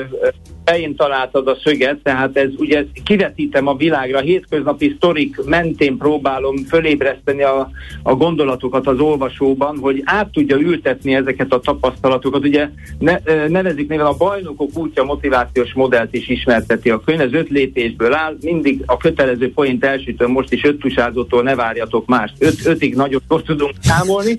fején 0.65 0.97
találtad 0.97 1.49
a 1.49 1.57
szöget, 1.65 1.99
tehát 2.03 2.37
ez 2.37 2.49
ugye 2.57 2.85
kivetítem 3.05 3.67
a 3.67 3.77
világra, 3.77 4.21
hétköznapi 4.21 4.95
sztorik 4.97 5.45
mentén 5.45 5.97
próbálom 5.97 6.57
fölébreszteni 6.57 7.43
a, 7.43 7.71
a 8.03 8.15
gondolatokat 8.15 8.87
az 8.87 8.99
olvasóban, 8.99 9.79
hogy 9.79 10.03
át 10.05 10.33
tudja 10.33 10.57
ültetni 10.57 11.15
ezeket 11.15 11.53
a 11.53 11.61
tapasztalatokat. 11.61 12.45
Ugye 12.45 12.69
ne, 12.99 13.19
nevezik 13.49 13.89
néven 13.89 14.07
a 14.07 14.17
bajnokok 14.17 14.79
útja 14.79 15.05
motivációs 15.05 15.73
modellt 15.73 16.15
is 16.15 16.29
ismerteti 16.29 16.91
a 16.91 17.01
könyv, 17.01 17.21
ez 17.21 17.33
öt 17.33 17.49
lépésből 17.49 18.15
áll, 18.15 18.37
mindig 18.41 18.83
a 18.87 18.97
kötelező 18.97 19.53
point 19.53 19.85
elsütőm 19.85 20.31
most 20.31 20.53
is 20.53 20.65
öt 20.65 20.79
tusázótól 20.79 21.43
ne 21.43 21.55
várjatok 21.55 22.07
más. 22.07 22.33
Öt, 22.39 22.67
ötig 22.67 22.95
nagyon 22.95 23.23
jól 23.29 23.43
tudunk 23.43 23.73
számolni. 23.81 24.37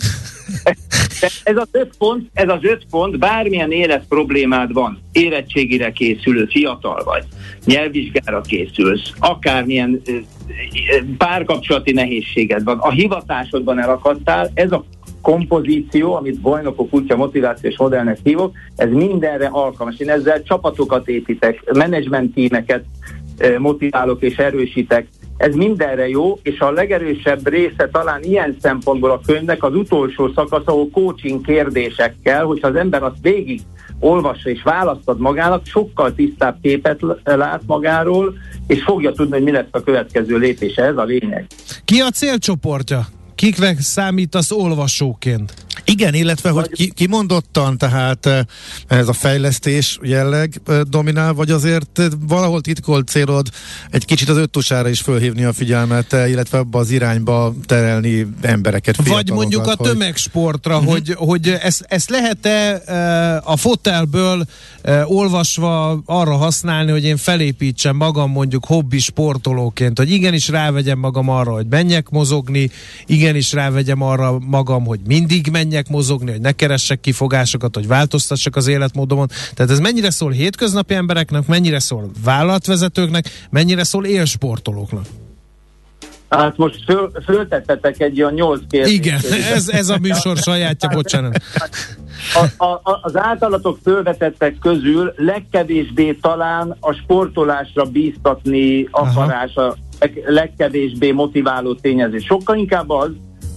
Ez 1.43 1.58
az 1.58 1.67
öt 1.71 1.97
pont, 1.97 2.30
ez 2.34 2.49
az 2.49 2.60
öt 2.62 2.86
pont, 2.89 3.19
bármilyen 3.19 3.71
élet 3.71 4.06
problémád 4.08 4.73
van, 4.73 4.99
érettségire 5.12 5.91
készülő 5.91 6.45
fiatal 6.45 7.04
vagy, 7.04 7.23
nyelvvizsgára 7.65 8.41
készülsz, 8.41 9.12
akármilyen 9.19 10.02
párkapcsolati 11.17 11.91
nehézséged 11.91 12.63
van, 12.63 12.78
a 12.78 12.91
hivatásodban 12.91 13.80
elakadtál, 13.80 14.52
ez 14.54 14.71
a 14.71 14.86
kompozíció, 15.21 16.13
amit 16.13 16.41
bajnokok 16.41 16.93
útja 16.93 17.15
motivációs 17.15 17.78
modellnek 17.78 18.19
hívok, 18.23 18.56
ez 18.76 18.89
mindenre 18.89 19.47
alkalmas. 19.52 19.97
Én 19.97 20.10
ezzel 20.10 20.43
csapatokat 20.43 21.08
építek, 21.08 21.71
menedzsment 21.73 22.34
tímeket 22.34 22.84
motiválok 23.58 24.21
és 24.21 24.38
erősítek, 24.38 25.08
ez 25.43 25.56
mindenre 25.56 26.10
jó, 26.10 26.39
és 26.43 26.60
a 26.60 26.71
legerősebb 26.71 27.47
része 27.47 27.89
talán 27.91 28.23
ilyen 28.23 28.58
szempontból 28.62 29.12
a 29.12 29.21
könyvnek 29.25 29.63
az 29.63 29.75
utolsó 29.75 30.32
szakasz, 30.36 30.65
ahol 30.65 30.89
coaching 30.89 31.45
kérdésekkel, 31.45 32.45
hogyha 32.45 32.67
az 32.67 32.75
ember 32.75 33.03
azt 33.03 33.17
végig 33.21 33.62
olvassa 33.99 34.49
és 34.49 34.63
választad 34.63 35.19
magának, 35.19 35.65
sokkal 35.65 36.15
tisztább 36.15 36.58
képet 36.62 36.99
lát 37.23 37.62
magáról, 37.65 38.34
és 38.67 38.84
fogja 38.84 39.12
tudni, 39.12 39.34
hogy 39.34 39.43
mi 39.43 39.51
lesz 39.51 39.65
a 39.71 39.84
következő 39.84 40.38
lépése. 40.38 40.84
Ez 40.84 40.97
a 40.97 41.03
lényeg. 41.03 41.47
Ki 41.86 41.99
a 41.99 42.10
célcsoportja? 42.10 43.06
Kiknek 43.43 43.82
számítasz 43.82 44.51
olvasóként? 44.51 45.53
Igen, 45.86 46.13
illetve 46.13 46.49
hogy 46.49 46.69
ki, 46.69 46.91
kimondottan, 46.91 47.77
tehát 47.77 48.25
eh, 48.25 48.39
ez 48.88 49.08
a 49.08 49.13
fejlesztés 49.13 49.99
jelleg 50.01 50.62
eh, 50.65 50.82
dominál, 50.82 51.34
vagy 51.34 51.51
azért 51.51 51.99
eh, 51.99 52.06
valahol 52.27 52.62
titkolt 52.62 53.08
célod 53.08 53.47
egy 53.89 54.06
kicsit 54.06 54.29
az 54.29 54.38
öttusára 54.38 54.89
is 54.89 55.01
fölhívni 55.01 55.43
a 55.43 55.53
figyelmet, 55.53 56.12
illetve 56.12 56.58
abba 56.58 56.79
az 56.79 56.89
irányba 56.89 57.53
terelni 57.65 58.27
embereket, 58.41 59.08
Vagy 59.08 59.29
mondjuk 59.29 59.67
a 59.67 59.75
tömegsportra, 59.75 60.77
hogy, 60.77 61.10
uh-huh. 61.10 61.27
hogy, 61.27 61.45
hogy 61.45 61.58
ezt, 61.62 61.86
ezt 61.88 62.10
lehet-e 62.10 62.82
a 63.43 63.58
fotelből 63.58 64.45
olvasva 65.06 66.01
arra 66.06 66.36
használni, 66.36 66.91
hogy 66.91 67.03
én 67.03 67.17
felépítsem 67.17 67.95
magam 67.95 68.32
mondjuk 68.32 68.65
hobbi 68.65 68.99
sportolóként, 68.99 69.97
hogy 69.97 70.12
igenis 70.12 70.47
rávegyem 70.47 70.99
magam 70.99 71.29
arra, 71.29 71.51
hogy 71.51 71.65
menjek 71.69 72.10
mozogni, 72.10 72.69
igenis 73.33 73.53
rávegyem 73.53 74.01
arra 74.01 74.39
magam, 74.39 74.85
hogy 74.85 74.99
mindig 75.07 75.49
menjek 75.51 75.89
mozogni, 75.89 76.31
hogy 76.31 76.41
ne 76.41 76.51
keressek 76.51 76.99
kifogásokat, 76.99 77.75
hogy 77.75 77.87
változtassak 77.87 78.55
az 78.55 78.67
életmódomon. 78.67 79.27
Tehát 79.53 79.71
ez 79.71 79.79
mennyire 79.79 80.09
szól 80.09 80.31
hétköznapi 80.31 80.93
embereknek, 80.93 81.47
mennyire 81.47 81.79
szól 81.79 82.11
vállalatvezetőknek, 82.23 83.25
mennyire 83.49 83.83
szól 83.83 84.05
élsportolóknak? 84.05 85.05
Hát 86.29 86.57
most 86.57 86.83
föl, 86.85 87.11
föltettetek 87.25 87.99
egy 87.99 88.21
olyan 88.21 88.33
nyolc 88.33 88.61
kérdést. 88.69 88.93
Igen, 88.93 89.19
ez, 89.53 89.69
ez 89.69 89.89
a 89.89 89.97
műsor 89.97 90.37
sajátja, 90.37 90.89
bocsánat. 90.89 91.41
A, 92.57 92.65
a, 92.65 92.99
az 93.01 93.17
általatok 93.17 93.79
fölvetettek 93.83 94.57
közül 94.61 95.13
legkevésbé 95.15 96.13
talán 96.13 96.77
a 96.79 96.93
sportolásra 96.93 97.83
bíztatni 97.83 98.87
akarása, 98.91 99.75
leg, 100.03 100.23
legkevésbé 100.25 101.11
motiváló 101.11 101.73
tényező. 101.73 102.17
Sokkal 102.17 102.57
inkább 102.57 102.89
az, 102.89 103.11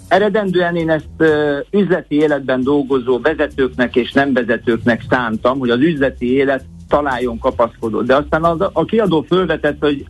Eredendően 0.09 0.76
én 0.76 0.90
ezt 0.90 1.09
uh, 1.18 1.59
üzleti 1.70 2.14
életben 2.14 2.62
dolgozó 2.62 3.20
vezetőknek 3.20 3.96
és 3.96 4.12
nem 4.12 4.32
vezetőknek 4.32 5.02
szántam, 5.09 5.59
hogy 5.59 5.70
az 5.70 5.80
üzleti 5.80 6.32
élet 6.32 6.64
találjon 6.88 7.38
kapaszkodót. 7.38 8.06
De 8.06 8.16
aztán 8.16 8.44
az, 8.44 8.61
a 8.72 8.85
kiadó 8.85 9.22
fölvetett, 9.22 9.76
hogy 9.80 10.04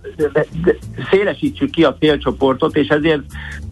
szélesítsük 1.10 1.70
ki 1.70 1.84
a 1.84 1.96
célcsoportot, 1.98 2.76
és 2.76 2.88
ezért 2.88 3.22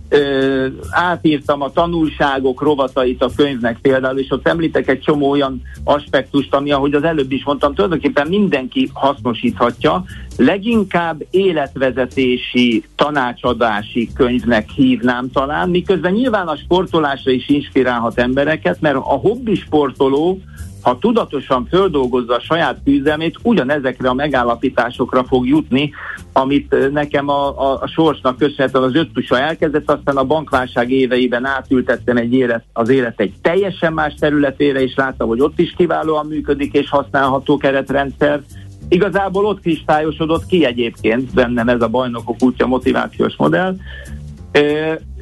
ö, 0.09 0.67
átírtam 0.91 1.63
a 1.63 1.73
tanulságok 1.73 2.61
rovatait 2.61 3.23
a 3.23 3.31
könyvnek 3.37 3.79
például, 3.83 4.19
és 4.19 4.31
ott 4.31 4.49
említek 4.49 4.89
egy 4.89 5.01
csomó 5.01 5.31
olyan 5.31 5.63
aspektust, 5.85 6.55
ami, 6.55 6.73
ahogy 6.73 6.95
az 6.95 7.03
előbb 7.05 7.33
is 7.33 7.45
mondtam, 7.45 7.75
tulajdonképpen 7.75 8.27
mindenki 8.29 8.91
hasznosíthatja. 8.93 10.05
Leginkább 10.37 11.25
életvezetési, 11.31 12.85
tanácsadási 12.97 14.11
könyvnek 14.15 14.69
hívnám 14.69 15.31
talán, 15.31 15.69
miközben 15.69 16.13
nyilván 16.13 16.49
a 16.49 16.57
sportolásra 16.57 17.31
is 17.31 17.49
inspirálhat 17.49 18.19
embereket, 18.19 18.81
mert 18.81 18.97
a 18.97 19.01
hobbi 19.01 19.55
sportoló 19.55 20.41
ha 20.85 20.99
tudatosan 20.99 21.67
földolgozza 21.71 22.35
a 22.35 22.41
saját 22.41 22.79
küzdelmét, 22.85 23.39
ugyanezekre 23.43 24.09
a 24.09 24.15
megállapításokra 24.15 25.25
fog 25.25 25.47
jutni, 25.47 25.93
amit 26.33 26.93
nekem 26.93 27.29
a, 27.29 27.71
a, 27.71 27.79
a 27.81 27.87
sorsnak 27.87 28.39
köszönhetően 28.39 28.85
az 28.85 28.95
öttusa 28.95 29.39
elkezdett, 29.39 29.91
aztán 29.91 30.17
a 30.17 30.25
bankválság 30.25 30.91
éveiben 30.91 31.45
átültettem 31.45 32.17
egy 32.17 32.35
élet, 32.35 32.65
az 32.73 32.89
élet 32.89 33.21
egy 33.21 33.33
teljesen 33.43 33.93
más 33.93 34.15
területére, 34.15 34.83
és 34.83 34.95
láttam, 34.95 35.29
hogy 35.29 35.41
ott 35.41 35.59
is 35.59 35.75
kiválóan 35.77 36.27
működik 36.27 36.73
és 36.73 36.91
használható 36.91 37.57
keretrendszer. 37.57 38.43
Igazából 38.89 39.45
ott 39.45 39.61
kristályosodott 39.61 40.47
ki 40.47 40.65
egyébként 40.65 41.35
bennem 41.35 41.69
ez 41.69 41.83
a 41.83 41.89
bajnokok 41.89 42.43
útja 42.43 42.67
motivációs 42.67 43.35
modell, 43.37 43.77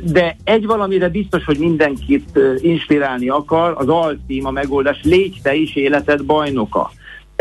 de 0.02 0.36
egy 0.44 0.66
valamire 0.66 1.08
biztos, 1.08 1.44
hogy 1.44 1.58
mindenkit 1.58 2.38
inspirálni 2.56 3.28
akar, 3.28 3.74
az 3.76 3.88
alcím, 3.88 4.46
a 4.46 4.50
megoldás, 4.50 5.00
légy 5.02 5.40
te 5.42 5.54
is 5.54 5.76
életed 5.76 6.24
bajnoka. 6.24 6.90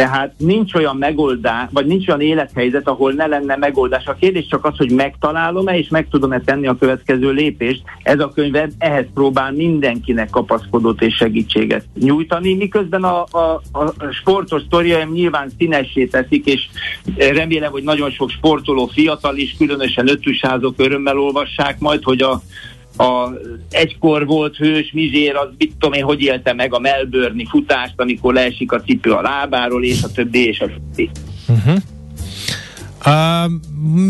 Tehát 0.01 0.33
nincs 0.37 0.73
olyan 0.73 0.95
megoldás, 0.97 1.69
vagy 1.71 1.85
nincs 1.85 2.07
olyan 2.07 2.21
élethelyzet, 2.21 2.87
ahol 2.87 3.11
ne 3.11 3.25
lenne 3.25 3.55
megoldás. 3.55 4.05
A 4.05 4.13
kérdés 4.13 4.47
csak 4.47 4.65
az, 4.65 4.77
hogy 4.77 4.91
megtalálom-e, 4.91 5.77
és 5.77 5.87
meg 5.87 6.07
tudom-e 6.09 6.39
tenni 6.39 6.67
a 6.67 6.77
következő 6.79 7.31
lépést. 7.31 7.81
Ez 8.03 8.19
a 8.19 8.31
könyv 8.35 8.55
ehhez 8.77 9.05
próbál 9.13 9.51
mindenkinek 9.51 10.29
kapaszkodót 10.29 11.01
és 11.01 11.15
segítséget 11.15 11.85
nyújtani, 11.99 12.53
miközben 12.53 13.03
a, 13.03 13.23
a, 13.31 13.61
a 13.71 13.93
sportos 14.11 14.61
sztoriaim 14.61 15.11
nyilván 15.11 15.51
színessé 15.57 16.05
teszik, 16.05 16.45
és 16.45 16.67
remélem, 17.17 17.71
hogy 17.71 17.83
nagyon 17.83 18.11
sok 18.11 18.29
sportoló 18.29 18.85
fiatal 18.85 19.37
is, 19.37 19.55
különösen 19.57 20.09
ötűsázok 20.09 20.73
örömmel 20.77 21.19
olvassák 21.19 21.79
majd, 21.79 22.03
hogy 22.03 22.21
a 22.21 22.41
a 23.01 23.33
egykor 23.69 24.25
volt 24.25 24.55
hős 24.55 24.91
Mizsér, 24.93 25.35
az 25.35 25.47
mit 25.57 25.73
tudom 25.79 25.93
én, 25.93 26.03
hogy 26.03 26.21
élte 26.21 26.53
meg 26.53 26.73
a 26.73 26.79
Melbourne 26.79 27.43
futást, 27.49 27.93
amikor 27.97 28.33
leesik 28.33 28.71
a 28.71 28.81
cipő 28.81 29.11
a 29.11 29.21
lábáról, 29.21 29.83
és 29.83 30.03
a 30.03 30.11
többi, 30.11 30.47
és 30.47 30.59
a 30.59 30.65
többi. 30.65 31.09
Uh-huh. 31.47 31.77
Uh, 33.05 33.51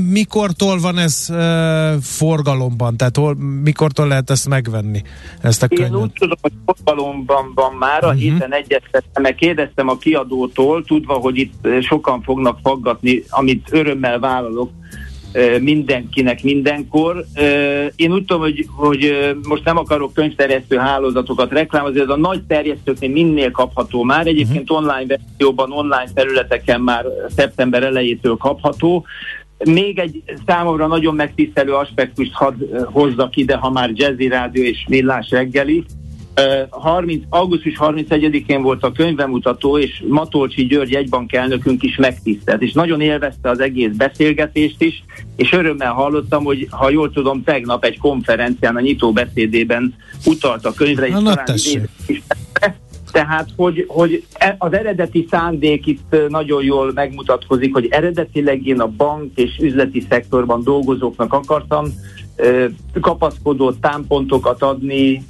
mikortól 0.10 0.80
van 0.80 0.98
ez 0.98 1.28
uh, 1.30 2.02
forgalomban? 2.02 2.98
Tehát 2.98 3.18
hol, 3.18 3.36
mikortól 3.64 4.08
lehet 4.08 4.30
ezt 4.30 4.48
megvenni, 4.48 5.02
ezt 5.42 5.64
a 5.64 5.68
könyvet? 5.68 5.89
Én 5.89 5.96
úgy 5.96 6.12
tudom, 6.14 6.38
hogy 6.42 6.52
forgalomban 6.66 7.52
van 7.56 7.74
már, 7.74 8.04
a 8.04 8.08
uh-huh. 8.08 8.22
héten 8.22 8.54
egyeztettem, 8.54 9.22
mert 9.22 9.36
kérdeztem 9.36 9.88
a 9.88 9.98
kiadótól, 9.98 10.84
tudva, 10.84 11.14
hogy 11.14 11.38
itt 11.38 11.68
sokan 11.82 12.22
fognak 12.22 12.60
faggatni, 12.64 13.24
amit 13.30 13.68
örömmel 13.72 14.20
vállalok, 14.20 14.70
mindenkinek 15.59 16.43
mindenkor. 16.43 17.25
Én 17.95 18.13
úgy 18.13 18.25
tudom, 18.25 18.41
hogy, 18.41 18.67
hogy 18.75 19.34
most 19.47 19.63
nem 19.63 19.77
akarok 19.77 20.13
könyvterjesztő 20.13 20.77
hálózatokat 20.77 21.51
reklámozni, 21.51 21.99
ez 21.99 22.09
a 22.09 22.17
nagy 22.17 22.41
terjesztőknél 22.43 23.09
minél 23.09 23.51
kapható 23.51 24.03
már. 24.03 24.27
Egyébként 24.27 24.71
uh-huh. 24.71 24.77
online 24.77 25.05
verzióban, 25.05 25.71
online 25.71 26.09
területeken 26.13 26.82
már 26.82 27.05
szeptember 27.36 27.84
elejétől 27.84 28.38
kapható. 28.38 29.05
Még 29.65 29.99
egy 29.99 30.23
számomra 30.45 30.88
nagyon 30.88 31.15
megtisztelő 31.15 31.73
aspektust 31.73 32.34
hadd 32.34 32.53
hozzak 32.86 33.36
ide, 33.36 33.55
ha 33.55 33.69
már 33.69 33.89
Jazzy 33.93 34.27
Rádió 34.27 34.63
és 34.63 34.86
Millás 34.88 35.29
reggeli. 35.29 35.84
30, 36.70 37.24
augusztus 37.30 37.74
31-én 37.80 38.62
volt 38.62 38.84
a 38.84 38.92
könyvemutató, 38.92 39.78
és 39.78 40.04
Matolcsi 40.08 40.66
György 40.66 40.94
egybank 40.94 41.34
elnökünk 41.34 41.84
is 41.84 41.96
megtisztelt, 41.96 42.62
és 42.62 42.72
nagyon 42.72 43.02
élvezte 43.02 43.50
az 43.50 43.60
egész 43.60 43.92
beszélgetést 43.92 44.82
is, 44.82 45.04
és 45.36 45.52
örömmel 45.52 45.92
hallottam, 45.92 46.44
hogy 46.44 46.68
ha 46.70 46.89
jól 46.89 47.12
tudom, 47.12 47.44
tegnap 47.44 47.86
egy 47.86 47.98
konferencián 47.98 48.76
a 48.76 48.80
nyitó 48.80 49.12
beszédében 49.12 49.96
utalt 50.26 50.66
a 50.66 50.74
könyvre, 50.74 51.08
és 51.08 51.14
talán 51.14 51.46
is 52.08 52.22
tehát, 53.12 53.49
hogy, 53.55 53.86
hogy 53.88 54.26
e, 54.34 54.55
az 54.59 54.74
eredeti 54.74 55.28
szándék 55.30 55.88
itt 55.88 56.16
nagyon 56.28 56.64
jól 56.64 56.91
megmutatkozik, 56.93 57.74
hogy 57.74 57.88
eredetileg 57.89 58.68
én 58.68 58.80
a 58.80 58.88
bank 58.88 59.32
és 59.36 59.57
üzleti 59.62 60.05
szektorban 60.09 60.64
dolgozóknak 60.64 61.34
akartam 61.34 61.86
kapaszkodó 63.01 63.72
támpontokat 63.72 64.62
adni, 64.62 65.26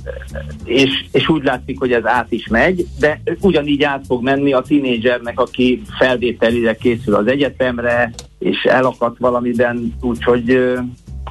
és, 0.63 0.89
és 1.11 1.29
úgy 1.29 1.43
látszik, 1.43 1.79
hogy 1.79 1.91
ez 1.91 2.05
át 2.05 2.32
is 2.32 2.47
megy, 2.47 2.88
de 2.99 3.21
ugyanígy 3.41 3.84
át 3.84 4.05
fog 4.07 4.23
menni 4.23 4.53
a 4.53 4.61
tinédzsernek, 4.61 5.39
aki 5.39 5.82
felvételire 5.97 6.75
készül 6.75 7.15
az 7.15 7.27
egyetemre, 7.27 8.13
és 8.39 8.63
elakadt 8.63 9.17
valamiben, 9.19 9.93
úgyhogy 10.01 10.73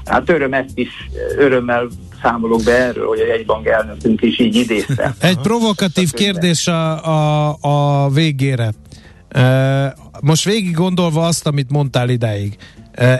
hát 0.04 0.30
öröm 0.30 0.52
ezt 0.52 0.78
is, 0.78 0.88
örömmel 1.36 1.88
számolok 2.22 2.62
be 2.64 2.72
erről, 2.72 3.06
hogy 3.06 3.18
egy 3.18 3.46
bank 3.46 3.66
elnökünk 3.66 4.22
is 4.22 4.38
így 4.38 4.54
idézte. 4.54 5.14
Egy 5.20 5.38
provokatív 5.38 6.12
kérdés 6.12 6.66
a, 6.66 7.04
a, 7.04 7.56
a 7.60 8.08
végére. 8.08 8.72
Most 10.20 10.44
végig 10.44 10.74
gondolva 10.74 11.26
azt, 11.26 11.46
amit 11.46 11.70
mondtál 11.70 12.08
idáig, 12.08 12.56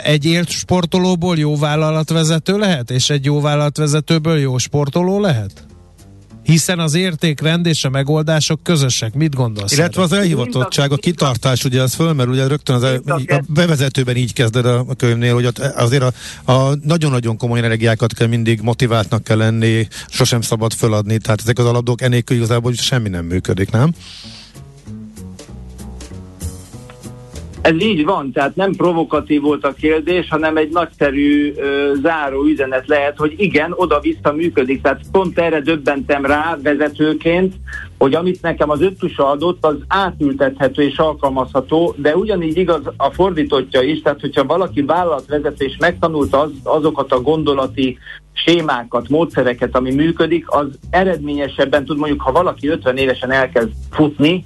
egy 0.03 0.25
élt 0.25 0.49
sportolóból 0.49 1.37
jó 1.37 1.57
vállalatvezető 1.57 2.59
lehet, 2.59 2.91
és 2.91 3.11
egy 3.11 3.25
jó 3.25 3.41
vállalatvezetőből 3.41 4.39
jó 4.39 4.59
sportoló 4.59 5.21
lehet? 5.21 5.67
Hiszen 6.51 6.79
az 6.79 6.95
értékrend 6.95 7.67
és 7.67 7.85
a 7.85 7.91
megoldások 7.91 8.63
közösek. 8.63 9.15
Mit 9.15 9.35
gondolsz? 9.35 9.73
Illetve 9.73 10.03
az 10.03 10.13
elhivatottság, 10.13 10.93
a 10.93 10.97
kitartás, 10.97 11.65
ugye 11.65 11.83
az 11.83 11.95
fölmerül, 11.95 12.33
ugye 12.33 12.47
rögtön 12.47 12.77
az 12.77 12.83
el, 12.83 13.01
a 13.07 13.43
bevezetőben 13.47 14.17
így 14.17 14.33
kezded 14.33 14.67
a, 14.67 14.79
a 14.79 14.95
könyvnél, 14.95 15.35
hogy 15.35 15.49
azért 15.75 16.03
a, 16.03 16.53
a 16.53 16.75
nagyon-nagyon 16.83 17.37
komoly 17.37 17.59
energiákat 17.59 18.15
kell 18.15 18.27
mindig 18.27 18.61
motiváltnak 18.61 19.25
kell 19.25 19.37
lenni, 19.37 19.89
sosem 20.09 20.41
szabad 20.41 20.73
föladni, 20.73 21.19
tehát 21.19 21.41
ezek 21.41 21.59
az 21.59 21.67
alapdok 21.67 22.01
enélkül 22.01 22.37
igazából 22.37 22.73
semmi 22.73 23.09
nem 23.09 23.25
működik, 23.25 23.71
nem? 23.71 23.95
Ez 27.63 27.83
így 27.83 28.05
van, 28.05 28.33
tehát 28.33 28.57
nem 28.57 28.73
provokatív 28.73 29.41
volt 29.41 29.65
a 29.65 29.73
kérdés, 29.73 30.29
hanem 30.29 30.57
egy 30.57 30.71
nagyszerű 30.73 31.53
ö, 31.57 31.93
záró 32.03 32.45
üzenet 32.45 32.89
lehet, 32.89 33.17
hogy 33.17 33.35
igen, 33.37 33.73
oda-vissza 33.77 34.33
működik. 34.33 34.83
Tehát 34.83 35.01
pont 35.13 35.39
erre 35.39 35.61
döbbentem 35.61 36.25
rá 36.25 36.59
vezetőként, 36.63 37.55
hogy 37.99 38.15
amit 38.15 38.43
nekem 38.43 38.71
az 38.71 38.81
öttusa 38.81 39.31
adott, 39.31 39.65
az 39.65 39.77
átültethető 39.89 40.83
és 40.83 40.99
alkalmazható, 40.99 41.95
de 41.97 42.17
ugyanígy 42.17 42.57
igaz 42.57 42.83
a 42.97 43.11
fordítottja 43.11 43.81
is, 43.81 44.03
tehát 44.03 44.21
hogyha 44.21 44.45
valaki 44.45 44.83
vállalatvezető 44.83 45.65
és 45.65 45.77
megtanulta 45.79 46.41
az, 46.41 46.51
azokat 46.63 47.13
a 47.13 47.21
gondolati 47.21 47.99
sémákat, 48.33 49.09
módszereket, 49.09 49.77
ami 49.77 49.95
működik, 49.95 50.45
az 50.51 50.67
eredményesebben 50.91 51.85
tud 51.85 51.99
mondjuk, 51.99 52.21
ha 52.21 52.33
valaki 52.33 52.69
50 52.69 52.97
évesen 52.97 53.31
elkezd 53.31 53.71
futni, 53.91 54.45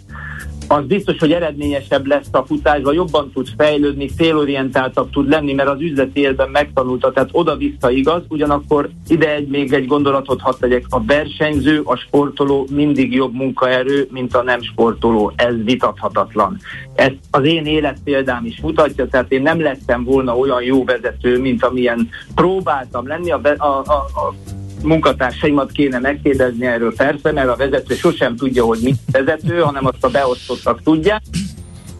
az 0.69 0.85
biztos, 0.87 1.19
hogy 1.19 1.33
eredményesebb 1.33 2.07
lesz 2.07 2.29
a 2.31 2.45
futásban, 2.47 2.95
jobban 2.95 3.31
tud 3.33 3.49
fejlődni, 3.57 4.07
célorientáltabb 4.07 5.11
tud 5.11 5.29
lenni, 5.29 5.53
mert 5.53 5.69
az 5.69 5.81
üzleti 5.81 6.21
életben 6.21 6.51
megtanulta, 6.51 7.13
tehát 7.13 7.29
oda-vissza 7.33 7.91
igaz, 7.91 8.23
ugyanakkor 8.29 8.91
ide 9.09 9.35
egy, 9.35 9.49
még 9.49 9.73
egy 9.73 9.87
gondolatot 9.87 10.41
hadd 10.41 10.55
tegyek, 10.61 10.85
a 10.89 11.05
versenyző, 11.05 11.81
a 11.85 11.97
sportoló 11.97 12.67
mindig 12.71 13.13
jobb 13.13 13.35
munkaerő, 13.35 14.09
mint 14.11 14.35
a 14.35 14.43
nem 14.43 14.63
sportoló, 14.63 15.33
ez 15.37 15.55
vitathatatlan. 15.65 16.59
Ezt 16.95 17.19
az 17.31 17.45
én 17.45 17.67
életpéldám 17.67 18.45
is 18.45 18.61
mutatja, 18.61 19.09
tehát 19.09 19.33
én 19.33 19.43
nem 19.43 19.61
lettem 19.61 20.05
volna 20.05 20.37
olyan 20.37 20.63
jó 20.63 20.85
vezető, 20.85 21.41
mint 21.41 21.65
amilyen 21.65 22.09
próbáltam 22.35 23.07
lenni, 23.07 23.31
a, 23.31 23.41
a, 23.57 23.65
a, 23.67 23.93
a 23.93 24.35
munkatársaimat 24.85 25.73
kéne 25.73 25.99
megkérdezni 25.99 26.67
erről 26.67 26.95
persze, 26.95 27.33
mert 27.33 27.49
a 27.49 27.57
vezető 27.57 27.95
sosem 27.95 28.37
tudja, 28.37 28.65
hogy 28.65 28.79
mit 28.83 28.99
vezető, 29.13 29.59
hanem 29.59 29.87
azt 29.87 30.05
a 30.05 30.09
beosztottak 30.09 30.83
tudják. 30.83 31.23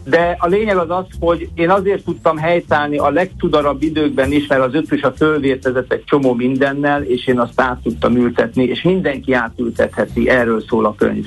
De 0.03 0.35
a 0.39 0.47
lényeg 0.47 0.77
az 0.77 0.89
az, 0.89 1.05
hogy 1.19 1.49
én 1.55 1.69
azért 1.69 2.03
tudtam 2.03 2.37
helytállni 2.37 2.97
a 2.97 3.09
legtudarabb 3.09 3.81
időkben 3.81 4.31
is, 4.31 4.47
mert 4.47 4.61
az 4.61 4.73
ötös 4.73 5.01
a 5.01 5.11
fölvértezett 5.11 5.91
egy 5.91 6.03
csomó 6.03 6.33
mindennel, 6.33 7.03
és 7.03 7.27
én 7.27 7.39
azt 7.39 7.61
át 7.61 7.81
tudtam 7.83 8.15
ültetni, 8.15 8.63
és 8.63 8.81
mindenki 8.81 9.33
átültetheti, 9.33 10.29
erről 10.29 10.63
szól 10.67 10.85
a 10.85 10.95
könyv. 10.95 11.25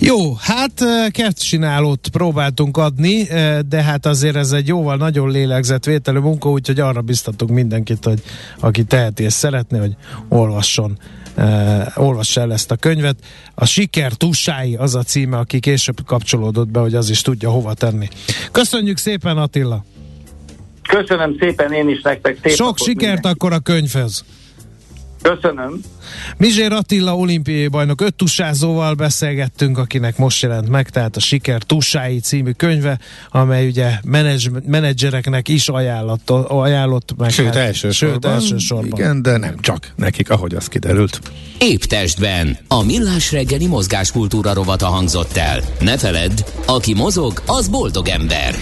Jó, 0.00 0.34
hát 0.34 0.84
kertcsinálót 1.10 2.08
próbáltunk 2.08 2.76
adni, 2.76 3.22
de 3.68 3.82
hát 3.82 4.06
azért 4.06 4.36
ez 4.36 4.52
egy 4.52 4.66
jóval 4.66 4.96
nagyon 4.96 5.30
lélegzetvételű 5.30 6.18
munka, 6.18 6.50
úgyhogy 6.50 6.80
arra 6.80 7.00
biztatunk 7.00 7.50
mindenkit, 7.50 8.04
hogy 8.04 8.22
aki 8.60 8.84
teheti 8.84 9.22
és 9.22 9.32
szeretné, 9.32 9.78
hogy 9.78 9.96
olvasson 10.28 10.98
Uh, 11.40 11.86
olvassa 11.94 12.40
el 12.40 12.52
ezt 12.52 12.70
a 12.70 12.76
könyvet. 12.76 13.16
A 13.54 13.66
Siker 13.66 14.12
Tussái 14.12 14.74
az 14.76 14.94
a 14.94 15.02
címe, 15.02 15.38
aki 15.38 15.60
később 15.60 15.96
kapcsolódott 16.06 16.68
be, 16.68 16.80
hogy 16.80 16.94
az 16.94 17.10
is 17.10 17.22
tudja 17.22 17.50
hova 17.50 17.74
tenni. 17.74 18.08
Köszönjük 18.52 18.96
szépen 18.96 19.36
Attila! 19.36 19.84
Köszönöm 20.88 21.36
szépen 21.40 21.72
én 21.72 21.88
is 21.88 22.02
nektek. 22.02 22.38
Szép 22.42 22.54
Sok 22.54 22.78
sikert 22.78 23.00
mindenki. 23.00 23.28
akkor 23.28 23.52
a 23.52 23.58
könyvhez! 23.58 24.24
Köszönöm. 25.22 25.80
Mizsér 26.36 26.72
Attila 26.72 27.16
olimpiai 27.16 27.68
bajnok 27.68 28.00
öt 28.00 28.14
tusázóval 28.14 28.94
beszélgettünk, 28.94 29.78
akinek 29.78 30.16
most 30.18 30.42
jelent 30.42 30.68
meg, 30.68 30.90
tehát 30.90 31.16
a 31.16 31.20
Siker 31.20 31.62
Tussái 31.62 32.20
című 32.20 32.50
könyve, 32.50 32.98
amely 33.30 33.66
ugye 33.66 33.90
menedzs, 34.04 34.48
menedzsereknek 34.66 35.48
is 35.48 35.68
ajánlott, 35.68 36.30
ajánlott 36.30 37.14
meg. 37.16 37.30
Sőt, 37.30 37.46
hát, 37.46 37.56
elsősorban. 37.56 38.20
Sőt, 38.20 38.32
elsősorban. 38.32 38.98
Igen, 39.00 39.22
de 39.22 39.36
nem 39.36 39.54
csak 39.60 39.92
nekik, 39.96 40.30
ahogy 40.30 40.54
az 40.54 40.68
kiderült. 40.68 41.20
Épp 41.58 41.80
testben. 41.80 42.58
A 42.68 42.84
millás 42.84 43.32
reggeli 43.32 43.66
mozgáskultúra 43.66 44.52
rovata 44.52 44.86
hangzott 44.86 45.36
el. 45.36 45.60
Ne 45.80 45.98
feledd, 45.98 46.44
aki 46.66 46.94
mozog, 46.94 47.42
az 47.46 47.68
boldog 47.68 48.08
ember. 48.08 48.54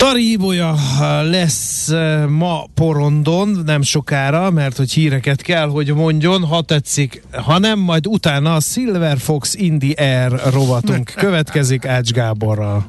Tari 0.00 0.30
Ibolya 0.30 0.74
lesz 1.22 1.88
eh, 1.88 2.26
ma 2.26 2.64
porondon, 2.74 3.62
nem 3.64 3.82
sokára, 3.82 4.50
mert 4.50 4.76
hogy 4.76 4.92
híreket 4.92 5.42
kell, 5.42 5.68
hogy 5.68 5.94
mondjon, 5.94 6.44
ha 6.44 6.62
tetszik, 6.62 7.22
ha 7.32 7.58
nem, 7.58 7.78
majd 7.78 8.06
utána 8.06 8.54
a 8.54 8.60
Silver 8.60 9.18
Fox 9.18 9.54
Indie 9.54 9.94
Air 9.96 10.40
rovatunk 10.52 11.12
következik 11.24 11.86
Ács 11.86 12.10
Gáborral. 12.10 12.88